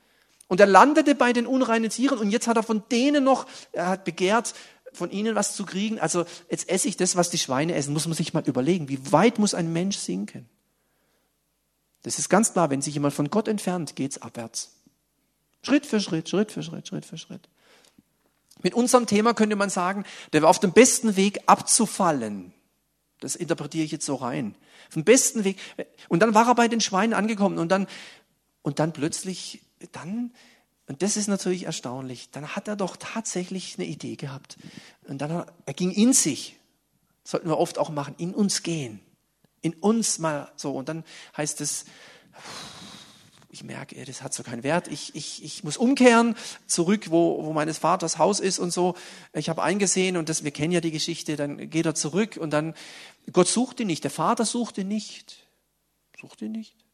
[0.48, 3.88] Und er landete bei den unreinen Tieren und jetzt hat er von denen noch, er
[3.88, 4.54] hat begehrt,
[4.94, 6.00] von ihnen was zu kriegen.
[6.00, 7.94] Also jetzt esse ich das, was die Schweine essen.
[7.94, 10.50] Muss man sich mal überlegen, wie weit muss ein Mensch sinken?
[12.08, 14.72] Das ist ganz klar, wenn sich jemand von Gott entfernt, geht es abwärts.
[15.62, 17.50] Schritt für Schritt, Schritt für Schritt, Schritt für Schritt.
[18.64, 22.54] Mit unserem Thema könnte man sagen, der war auf dem besten Weg abzufallen.
[23.20, 24.56] Das interpretiere ich jetzt so rein.
[24.88, 25.58] Auf dem besten Weg.
[26.08, 27.88] Und dann war er bei den Schweinen angekommen und dann,
[28.62, 30.32] und dann plötzlich, dann,
[30.88, 34.58] und das ist natürlich erstaunlich, dann hat er doch tatsächlich eine Idee gehabt.
[35.10, 36.56] Und dann, er ging in sich.
[37.24, 39.02] Das sollten wir oft auch machen, in uns gehen
[39.68, 40.74] in uns mal so.
[40.74, 41.04] Und dann
[41.36, 41.86] heißt es,
[43.50, 44.88] ich merke, das hat so keinen Wert.
[44.88, 46.36] Ich, ich, ich muss umkehren,
[46.68, 48.96] zurück, wo, wo meines Vaters Haus ist und so.
[49.34, 52.52] Ich habe eingesehen und das, wir kennen ja die Geschichte, dann geht er zurück und
[52.52, 52.76] dann,
[53.32, 55.48] Gott sucht ihn nicht, der Vater sucht ihn nicht.
[56.20, 56.87] Sucht ihn nicht.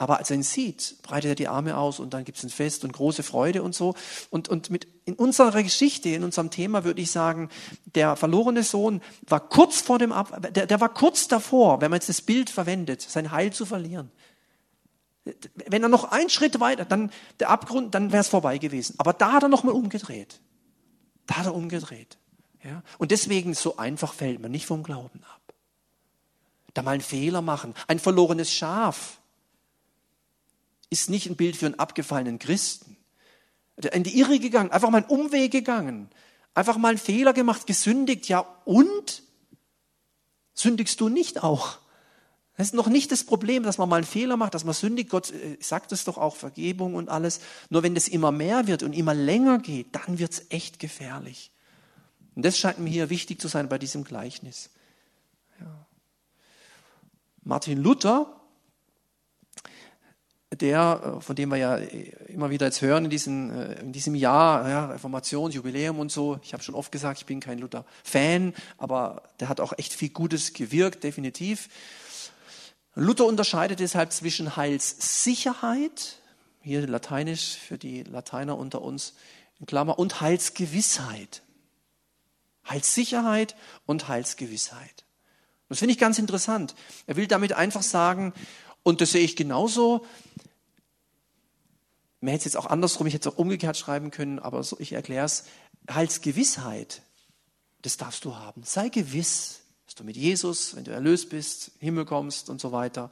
[0.00, 2.48] Aber als er ihn sieht, breitet er die Arme aus und dann gibt es ein
[2.48, 3.94] Fest und große Freude und so.
[4.30, 7.50] Und, und mit, in unserer Geschichte, in unserem Thema würde ich sagen,
[7.84, 11.98] der verlorene Sohn war kurz vor dem Ab, der, der war kurz davor, wenn man
[11.98, 14.10] jetzt das Bild verwendet, sein Heil zu verlieren.
[15.66, 18.94] Wenn er noch einen Schritt weiter, dann der Abgrund, dann wäre es vorbei gewesen.
[18.96, 20.40] Aber da hat er nochmal umgedreht.
[21.26, 22.16] Da hat er umgedreht.
[22.64, 22.82] Ja?
[22.96, 25.52] Und deswegen so einfach fällt man nicht vom Glauben ab.
[26.72, 29.19] Da mal einen Fehler machen, ein verlorenes Schaf
[30.90, 32.96] ist nicht ein Bild für einen abgefallenen Christen.
[33.92, 36.10] In die Irre gegangen, einfach mal einen Umweg gegangen,
[36.54, 39.22] einfach mal einen Fehler gemacht, gesündigt, ja und?
[40.52, 41.78] Sündigst du nicht auch?
[42.60, 45.08] Das ist noch nicht das Problem, dass man mal einen Fehler macht, dass man sündigt.
[45.08, 47.40] Gott äh, sagt es doch auch, Vergebung und alles.
[47.70, 51.52] Nur wenn das immer mehr wird und immer länger geht, dann wird es echt gefährlich.
[52.34, 54.68] Und das scheint mir hier wichtig zu sein bei diesem Gleichnis.
[55.58, 55.86] Ja.
[57.42, 58.39] Martin Luther
[60.52, 63.92] der, äh, von dem wir ja äh, immer wieder jetzt hören in, diesen, äh, in
[63.92, 66.40] diesem Jahr, ja, Reformationsjubiläum und so.
[66.42, 70.10] Ich habe schon oft gesagt, ich bin kein Luther-Fan, aber der hat auch echt viel
[70.10, 71.68] Gutes gewirkt, definitiv.
[72.94, 76.16] Luther unterscheidet deshalb zwischen Heilssicherheit,
[76.62, 79.14] hier lateinisch für die Lateiner unter uns
[79.60, 81.42] in Klammer, und Heilsgewissheit.
[82.68, 85.04] Heilssicherheit und Heilsgewissheit.
[85.68, 86.74] Das finde ich ganz interessant.
[87.06, 88.34] Er will damit einfach sagen,
[88.82, 90.06] und das sehe ich genauso.
[92.20, 94.78] Man hätte es jetzt auch andersrum, ich hätte es auch umgekehrt schreiben können, aber so,
[94.78, 95.44] ich erkläre es.
[96.20, 97.02] Gewissheit,
[97.82, 98.62] das darfst du haben.
[98.64, 103.10] Sei gewiss, dass du mit Jesus, wenn du erlöst bist, Himmel kommst und so weiter.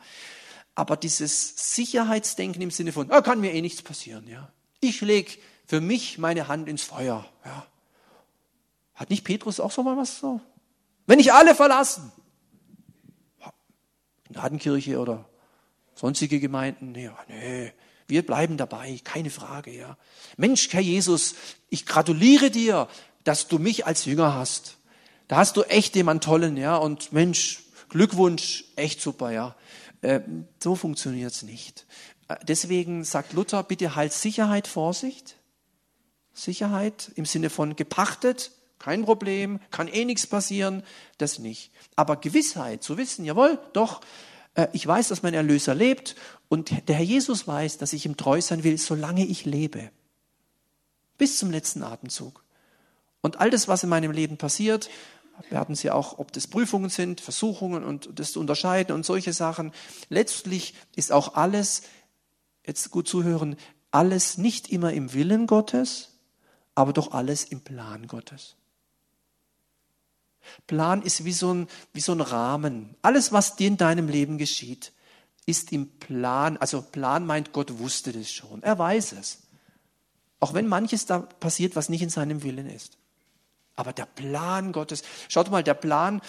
[0.74, 4.52] Aber dieses Sicherheitsdenken im Sinne von, ah, kann mir eh nichts passieren, ja.
[4.80, 5.32] Ich lege
[5.66, 7.66] für mich meine Hand ins Feuer, ja.
[8.94, 10.40] Hat nicht Petrus auch so mal was so?
[11.06, 12.12] Wenn ich alle verlassen,
[14.28, 15.24] Gnadenkirche oder
[15.94, 17.72] Sonstige Gemeinden, nee, nee,
[18.09, 19.96] wir bleiben dabei, keine Frage, ja.
[20.36, 21.34] Mensch, Herr Jesus,
[21.68, 22.88] ich gratuliere dir,
[23.24, 24.78] dass du mich als Jünger hast.
[25.28, 29.54] Da hast du echt jemand tollen, ja, und Mensch, Glückwunsch, echt super, ja.
[30.00, 30.20] Äh,
[30.62, 31.86] so funktioniert's nicht.
[32.28, 35.36] Äh, deswegen sagt Luther, bitte halt Sicherheit, Vorsicht.
[36.32, 40.84] Sicherheit im Sinne von gepachtet, kein Problem, kann eh nichts passieren,
[41.18, 41.72] das nicht.
[41.96, 44.00] Aber Gewissheit, zu wissen, jawohl, doch,
[44.72, 46.16] ich weiß, dass mein Erlöser lebt
[46.48, 49.90] und der Herr Jesus weiß, dass ich ihm treu sein will, solange ich lebe.
[51.16, 52.44] Bis zum letzten Atemzug.
[53.20, 54.90] Und all das, was in meinem Leben passiert,
[55.50, 59.72] werden Sie auch, ob das Prüfungen sind, Versuchungen und das zu unterscheiden und solche Sachen.
[60.09, 61.82] Letztlich ist auch alles,
[62.66, 63.56] jetzt gut zuhören,
[63.90, 66.18] alles nicht immer im Willen Gottes,
[66.74, 68.57] aber doch alles im Plan Gottes.
[70.66, 72.94] Plan ist wie so, ein, wie so ein Rahmen.
[73.03, 74.92] Alles, was dir in deinem Leben geschieht,
[75.46, 76.57] ist im Plan.
[76.59, 78.62] Also Plan meint, Gott wusste das schon.
[78.62, 79.38] Er weiß es.
[80.40, 82.99] Auch wenn manches da passiert, was nicht in seinem Willen ist.
[83.78, 86.20] Aber der Plan Gottes, schaut mal, der Plan,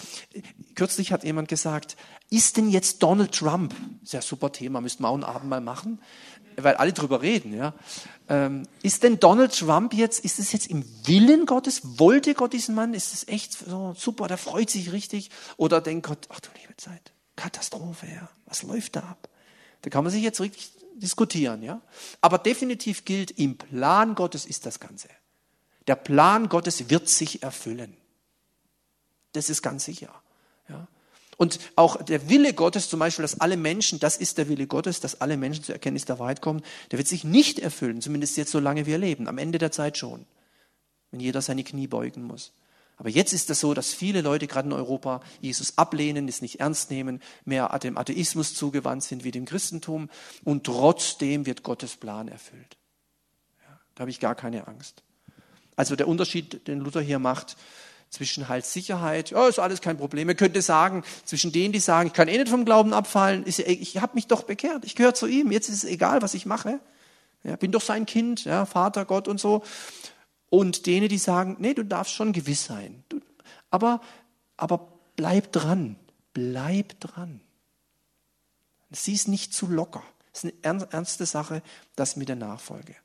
[0.76, 1.96] kürzlich hat jemand gesagt,
[2.30, 6.00] ist denn jetzt Donald Trump, sehr super Thema, müssten wir auch einen Abend mal machen,
[6.64, 7.74] weil alle drüber reden, ja.
[8.28, 11.98] Ähm, ist denn Donald Trump jetzt, ist es jetzt im Willen Gottes?
[11.98, 12.94] Wollte Gott diesen Mann?
[12.94, 15.30] Ist es echt so super, der freut sich richtig?
[15.56, 18.28] Oder denkt Gott, ach du liebe Zeit, Katastrophe, ja.
[18.46, 19.28] Was läuft da ab?
[19.82, 21.80] Da kann man sich jetzt richtig diskutieren, ja.
[22.20, 25.08] Aber definitiv gilt, im Plan Gottes ist das Ganze.
[25.86, 27.96] Der Plan Gottes wird sich erfüllen.
[29.32, 30.12] Das ist ganz sicher.
[31.40, 35.00] Und auch der Wille Gottes, zum Beispiel, dass alle Menschen, das ist der Wille Gottes,
[35.00, 36.60] dass alle Menschen zur Erkenntnis der Wahrheit kommen,
[36.90, 39.26] der wird sich nicht erfüllen, zumindest jetzt, solange wir leben.
[39.26, 40.26] Am Ende der Zeit schon.
[41.10, 42.52] Wenn jeder seine Knie beugen muss.
[42.98, 46.42] Aber jetzt ist es das so, dass viele Leute gerade in Europa Jesus ablehnen, es
[46.42, 50.10] nicht ernst nehmen, mehr dem Atheismus zugewandt sind wie dem Christentum
[50.44, 52.76] und trotzdem wird Gottes Plan erfüllt.
[53.66, 55.02] Ja, da habe ich gar keine Angst.
[55.74, 57.56] Also der Unterschied, den Luther hier macht,
[58.10, 60.26] zwischen halt Sicherheit, ja, ist alles kein Problem.
[60.26, 63.60] Man könnte sagen, zwischen denen, die sagen, ich kann eh nicht vom Glauben abfallen, ist,
[63.60, 66.44] ich habe mich doch bekehrt, ich gehöre zu ihm, jetzt ist es egal, was ich
[66.44, 66.80] mache.
[67.44, 69.62] Ja, bin doch sein Kind, ja, Vater Gott und so.
[70.50, 73.04] Und denen, die sagen, nee, du darfst schon gewiss sein.
[73.08, 73.20] Du,
[73.70, 74.00] aber,
[74.56, 75.96] aber bleib dran,
[76.34, 77.40] bleib dran.
[78.90, 80.02] Sie ist nicht zu locker.
[80.32, 81.62] Das ist eine ernste Sache,
[81.94, 82.96] das mit der Nachfolge.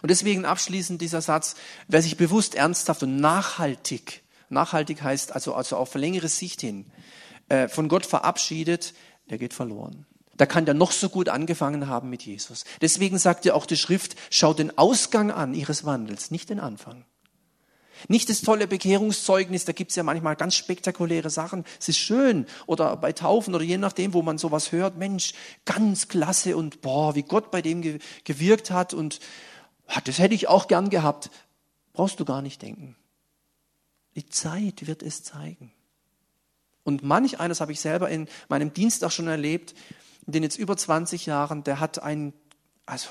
[0.00, 1.56] Und deswegen abschließend dieser Satz,
[1.88, 6.86] wer sich bewusst, ernsthaft und nachhaltig, nachhaltig heißt also, also auf längere Sicht hin,
[7.48, 8.94] äh, von Gott verabschiedet,
[9.28, 10.06] der geht verloren.
[10.36, 12.64] Da kann der noch so gut angefangen haben mit Jesus.
[12.80, 17.04] Deswegen sagt ja auch die Schrift, schau den Ausgang an ihres Wandels, nicht den Anfang.
[18.08, 21.64] Nicht das tolle Bekehrungszeugnis, da gibt's ja manchmal ganz spektakuläre Sachen.
[21.78, 22.46] Es ist schön.
[22.66, 25.34] Oder bei Taufen oder je nachdem, wo man sowas hört, Mensch,
[25.64, 29.20] ganz klasse und boah, wie Gott bei dem gewirkt hat und
[30.04, 31.30] das hätte ich auch gern gehabt.
[31.92, 32.96] Brauchst du gar nicht denken.
[34.14, 35.72] Die Zeit wird es zeigen.
[36.84, 39.74] Und manch eines habe ich selber in meinem Dienst auch schon erlebt,
[40.26, 42.32] in den jetzt über 20 Jahren, der hat ein,
[42.86, 43.08] also,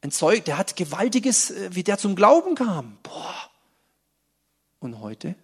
[0.00, 2.98] ein Zeug, der hat gewaltiges, äh, wie der zum Glauben kam.
[3.02, 3.50] Boah,
[4.80, 5.34] und heute?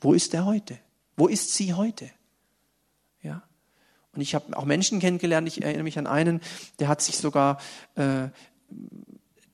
[0.00, 0.78] Wo ist er heute?
[1.16, 2.10] Wo ist sie heute?
[3.22, 3.42] Ja.
[4.12, 5.48] Und ich habe auch Menschen kennengelernt.
[5.48, 6.40] Ich erinnere mich an einen,
[6.78, 7.60] der hat sich sogar,
[7.96, 8.28] äh,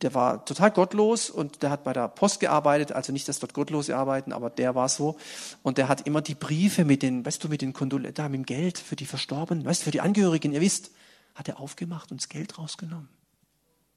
[0.02, 2.92] der war total gottlos und der hat bei der Post gearbeitet.
[2.92, 5.16] Also nicht, dass dort Gottlose arbeiten, aber der war so.
[5.62, 8.46] Und der hat immer die Briefe mit den, weißt du, mit den Kondoletten, mit dem
[8.46, 10.52] Geld für die Verstorbenen, weißt du, für die Angehörigen.
[10.52, 10.90] Ihr wisst,
[11.34, 13.08] hat er aufgemacht und das Geld rausgenommen.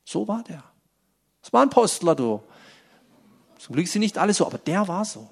[0.06, 0.64] So war der.
[1.42, 2.42] Das war ein Postler, du.
[3.60, 5.30] Zum Glück sind nicht alle so, aber der war so.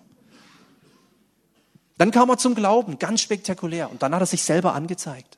[1.97, 3.91] Dann kam er zum Glauben, ganz spektakulär.
[3.91, 5.37] Und dann hat er sich selber angezeigt.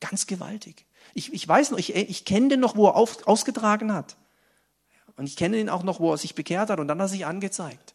[0.00, 0.85] Ganz gewaltig.
[1.16, 4.16] Ich, ich weiß noch, ich, ich kenne den noch, wo er auf, ausgetragen hat.
[5.16, 7.08] Und ich kenne ihn auch noch, wo er sich bekehrt hat und dann hat er
[7.08, 7.94] sich angezeigt.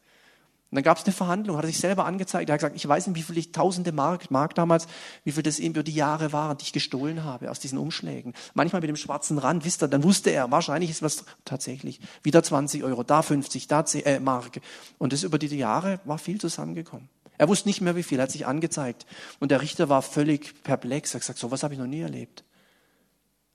[0.72, 2.50] Und dann gab es eine Verhandlung, hat er sich selber angezeigt.
[2.50, 4.88] Er hat gesagt, ich weiß nicht, wie viel ich tausende Mark, Mark damals,
[5.24, 8.34] wie viel das eben über die Jahre waren, die ich gestohlen habe aus diesen Umschlägen.
[8.56, 12.00] Manchmal mit dem schwarzen Rand, wisst ihr, dann wusste er, wahrscheinlich ist was tatsächlich.
[12.24, 14.62] Wieder 20 Euro, da 50, da 10 äh, Mark.
[14.98, 17.08] Und das über die Jahre war viel zusammengekommen.
[17.38, 19.06] Er wusste nicht mehr wie viel, er hat sich angezeigt.
[19.40, 21.12] Und der Richter war völlig perplex.
[21.12, 22.44] Er hat gesagt, sowas habe ich noch nie erlebt.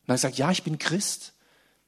[0.06, 1.32] Und hat gesagt, ja, ich bin Christ.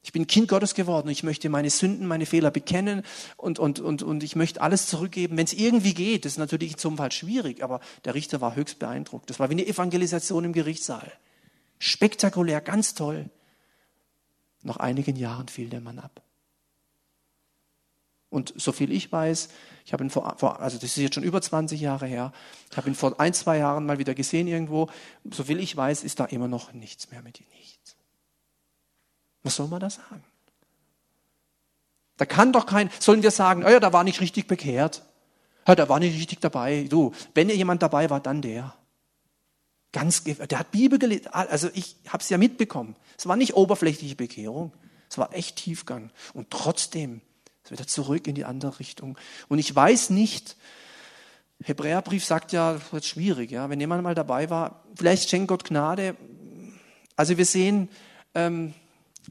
[0.02, 1.08] Ich bin Kind Gottes geworden.
[1.08, 3.02] Ich möchte meine Sünden, meine Fehler bekennen
[3.36, 6.24] und, und, und, und ich möchte alles zurückgeben, wenn es irgendwie geht.
[6.24, 9.28] Das ist natürlich zum Fall schwierig, aber der Richter war höchst beeindruckt.
[9.28, 11.12] Das war wie eine Evangelisation im Gerichtssaal.
[11.78, 13.28] Spektakulär, ganz toll.
[14.62, 16.22] Nach einigen Jahren fiel der Mann ab.
[18.30, 19.48] Und so viel ich weiß,
[19.86, 22.32] ich habe ihn vor, also das ist jetzt schon über 20 Jahre her,
[22.70, 24.90] ich habe ihn vor ein, zwei Jahren mal wieder gesehen irgendwo.
[25.30, 27.46] So viel ich weiß, ist da immer noch nichts mehr mit ihm.
[27.56, 27.96] Nichts.
[29.48, 30.22] Was soll man da sagen?
[32.18, 35.02] Da kann doch kein, sollen wir sagen, oh ja, da war nicht richtig bekehrt.
[35.66, 36.86] Ja, da war nicht richtig dabei.
[36.86, 38.74] Du, wenn jemand dabei war, dann der.
[39.90, 41.28] Ganz, der hat Bibel gelesen.
[41.28, 42.94] Also ich habe es ja mitbekommen.
[43.16, 44.70] Es war nicht oberflächliche Bekehrung.
[45.08, 46.10] Es war echt Tiefgang.
[46.34, 47.22] Und trotzdem
[47.64, 49.16] ist wieder zurück in die andere Richtung.
[49.48, 50.56] Und ich weiß nicht,
[51.64, 53.70] Hebräerbrief sagt ja, das wird schwierig, ja.
[53.70, 56.16] Wenn jemand mal dabei war, vielleicht schenkt Gott Gnade.
[57.16, 57.88] Also wir sehen,
[58.34, 58.74] ähm,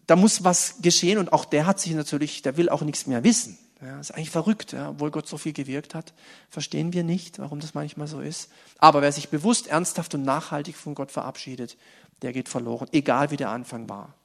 [0.05, 3.23] da muss was geschehen und auch der hat sich natürlich, der will auch nichts mehr
[3.23, 3.57] wissen.
[3.81, 6.13] Ja, ist eigentlich verrückt, ja, obwohl Gott so viel gewirkt hat.
[6.49, 8.49] Verstehen wir nicht, warum das manchmal so ist.
[8.79, 11.77] Aber wer sich bewusst, ernsthaft und nachhaltig von Gott verabschiedet,
[12.23, 14.15] der geht verloren, egal wie der Anfang war.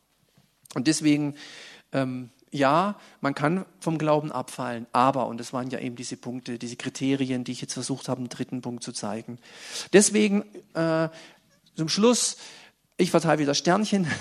[0.75, 1.35] Und deswegen,
[1.93, 6.59] ähm, ja, man kann vom Glauben abfallen, aber, und das waren ja eben diese Punkte,
[6.59, 9.39] diese Kriterien, die ich jetzt versucht habe, im dritten Punkt zu zeigen.
[9.93, 11.11] Deswegen äh,
[11.77, 12.39] zum Schluss,
[13.03, 14.07] ich verteile wieder Sternchen.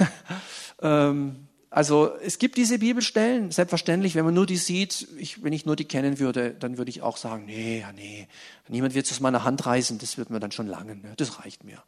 [0.83, 5.65] Ähm, also es gibt diese Bibelstellen, selbstverständlich, wenn man nur die sieht, ich, wenn ich
[5.65, 8.27] nur die kennen würde, dann würde ich auch sagen, nee, nee,
[8.67, 11.13] niemand wird es aus meiner Hand reißen, das wird mir dann schon langen, ne?
[11.17, 11.83] das reicht mir.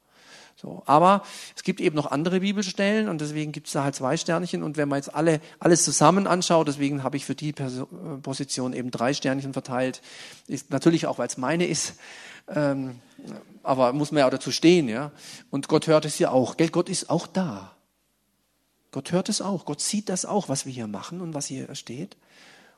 [0.63, 1.23] So, aber
[1.57, 4.77] es gibt eben noch andere Bibelstellen und deswegen gibt es da halt zwei Sternchen und
[4.77, 9.13] wenn man jetzt alle alles zusammen anschaut, deswegen habe ich für die Position eben drei
[9.13, 10.01] Sternchen verteilt,
[10.47, 11.95] ist natürlich auch, weil es meine ist,
[12.47, 13.01] ähm,
[13.61, 15.11] aber muss man ja auch dazu stehen, ja.
[15.51, 16.69] Und Gott hört es ja auch, gell?
[16.69, 17.75] Gott ist auch da.
[18.91, 19.65] Gott hört es auch.
[19.65, 22.15] Gott sieht das auch, was wir hier machen und was hier steht.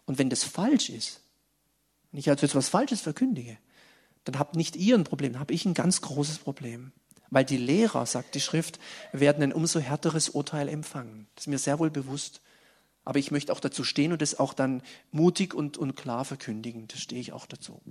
[0.08, 1.22] Und wenn das falsch ist,
[2.12, 3.58] wenn ich also jetzt was Falsches verkündige,
[4.24, 6.92] dann habt nicht ihr ein Problem, dann habe ich ein ganz großes Problem.
[7.30, 8.80] Weil die Lehrer, sagt die Schrift,
[9.12, 11.28] werden ein umso härteres Urteil empfangen.
[11.36, 12.42] Das ist mir sehr wohl bewusst.
[13.04, 16.88] Aber ich möchte auch dazu stehen und das auch dann mutig und, und klar verkündigen.
[16.88, 17.82] Das stehe ich auch dazu.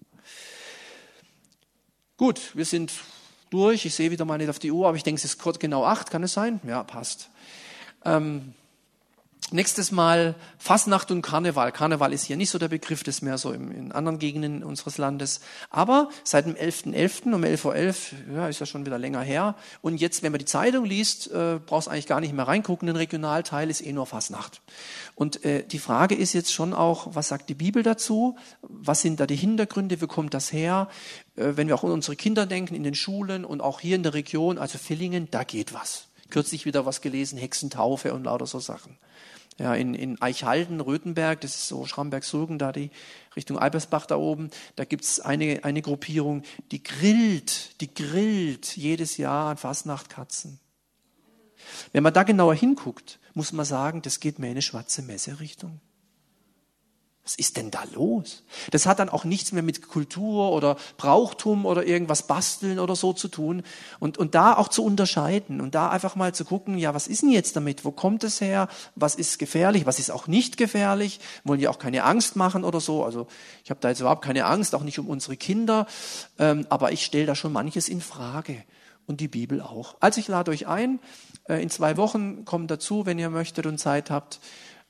[2.16, 2.92] Gut, wir sind
[3.50, 3.84] durch.
[3.86, 5.84] Ich sehe wieder mal nicht auf die Uhr, aber ich denke, es ist kurz genau
[5.84, 6.10] acht.
[6.10, 6.60] Kann es sein?
[6.66, 7.30] Ja, passt.
[8.04, 8.54] Ähm,
[9.52, 11.72] nächstes Mal Fasnacht und Karneval.
[11.72, 14.98] Karneval ist hier nicht so der Begriff, das ist mehr so in, anderen Gegenden unseres
[14.98, 15.40] Landes.
[15.70, 16.94] Aber seit dem 11.11.
[16.94, 17.34] .11.
[17.34, 19.54] um 11.11 Uhr, ja, ist ja schon wieder länger her.
[19.82, 22.86] Und jetzt, wenn man die Zeitung liest, äh, brauchst eigentlich gar nicht mehr reingucken.
[22.86, 24.62] Den Regionalteil ist eh nur Fasnacht.
[25.14, 28.36] Und äh, die Frage ist jetzt schon auch, was sagt die Bibel dazu?
[28.62, 30.00] Was sind da die Hintergründe?
[30.00, 30.88] Wie kommt das her?
[31.36, 34.02] Äh, wenn wir auch an unsere Kinder denken, in den Schulen und auch hier in
[34.02, 38.58] der Region, also Villingen, da geht was kürzlich wieder was gelesen, Hexentaufe und lauter so
[38.58, 38.96] Sachen.
[39.58, 42.90] Ja, in, in Eichhalden, Röthenberg, das ist so Schramberg-Sulgen, da die
[43.36, 46.42] Richtung Albersbach da oben, da gibt's eine, eine Gruppierung,
[46.72, 50.58] die grillt, die grillt jedes Jahr an Fastnacht Katzen.
[51.92, 55.80] Wenn man da genauer hinguckt, muss man sagen, das geht mehr in eine schwarze Messe-Richtung.
[57.24, 58.44] Was ist denn da los?
[58.70, 63.14] Das hat dann auch nichts mehr mit Kultur oder Brauchtum oder irgendwas basteln oder so
[63.14, 63.62] zu tun.
[63.98, 67.22] Und, und da auch zu unterscheiden und da einfach mal zu gucken, ja, was ist
[67.22, 67.86] denn jetzt damit?
[67.86, 68.68] Wo kommt es her?
[68.94, 69.86] Was ist gefährlich?
[69.86, 71.18] Was ist auch nicht gefährlich?
[71.44, 73.02] Wollen die auch keine Angst machen oder so?
[73.02, 73.26] Also
[73.64, 75.86] ich habe da jetzt überhaupt keine Angst, auch nicht um unsere Kinder.
[76.38, 78.62] Ähm, aber ich stelle da schon manches in Frage.
[79.06, 79.96] Und die Bibel auch.
[80.00, 80.98] Also ich lade euch ein.
[81.48, 84.40] Äh, in zwei Wochen kommt dazu, wenn ihr möchtet und Zeit habt,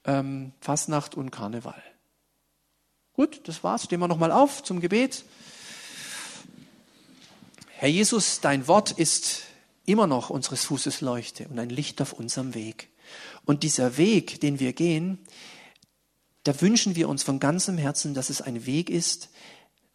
[0.04, 1.82] ähm, Fastnacht und Karneval.
[3.14, 3.84] Gut, das war's.
[3.84, 5.24] Stehen wir nochmal auf zum Gebet.
[7.68, 9.42] Herr Jesus, dein Wort ist
[9.86, 12.88] immer noch unseres Fußes Leuchte und ein Licht auf unserem Weg.
[13.44, 15.18] Und dieser Weg, den wir gehen,
[16.42, 19.30] da wünschen wir uns von ganzem Herzen, dass es ein Weg ist,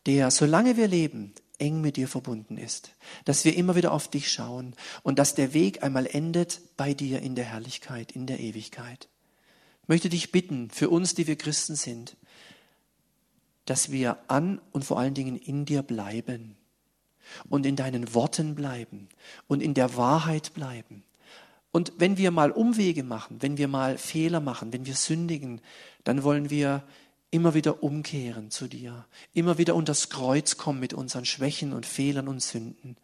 [0.06, 2.92] der, solange wir leben, eng mit dir verbunden ist.
[3.26, 7.22] Dass wir immer wieder auf dich schauen und dass der Weg einmal endet bei dir
[7.22, 9.10] in der Herrlichkeit, in der Ewigkeit.
[9.84, 12.16] Ich möchte dich bitten, für uns, die wir Christen sind,
[13.70, 16.56] dass wir an und vor allen Dingen in dir bleiben
[17.50, 19.10] und in deinen Worten bleiben
[19.48, 21.04] und in der Wahrheit bleiben.
[21.72, 25.62] Und wenn wir mal Umwege machen, wenn wir mal Fehler machen, wenn wir sündigen,
[26.04, 26.84] dann wollen wir
[27.30, 32.28] immer wieder umkehren zu dir, immer wieder unters Kreuz kommen mit unseren Schwächen und Fehlern
[32.28, 32.98] und Sünden.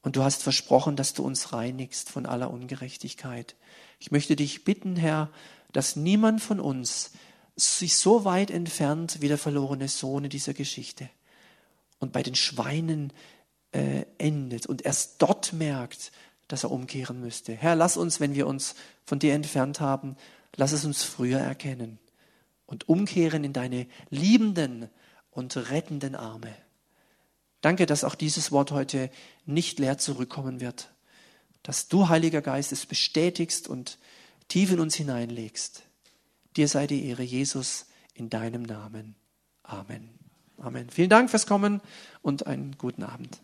[0.00, 3.56] Und du hast versprochen, dass du uns reinigst von aller Ungerechtigkeit.
[3.98, 5.28] Ich möchte dich bitten, Herr,
[5.72, 7.10] dass niemand von uns
[7.56, 11.08] sich so weit entfernt wie der verlorene Sohn in dieser Geschichte
[11.98, 13.12] und bei den Schweinen
[13.72, 16.12] äh, endet und erst dort merkt,
[16.48, 17.54] dass er umkehren müsste.
[17.54, 20.16] Herr, lass uns, wenn wir uns von dir entfernt haben,
[20.54, 21.98] lass es uns früher erkennen
[22.66, 24.88] und umkehren in deine liebenden
[25.30, 26.54] und rettenden Arme.
[27.62, 29.10] Danke, dass auch dieses Wort heute
[29.44, 30.92] nicht leer zurückkommen wird,
[31.62, 33.98] dass du, Heiliger Geist, es bestätigst und
[34.48, 35.82] tief in uns hineinlegst.
[36.56, 39.14] Dir sei die Ehre, Jesus, in deinem Namen.
[39.62, 40.08] Amen.
[40.58, 40.88] Amen.
[40.88, 41.82] Vielen Dank fürs Kommen
[42.22, 43.40] und einen guten Abend.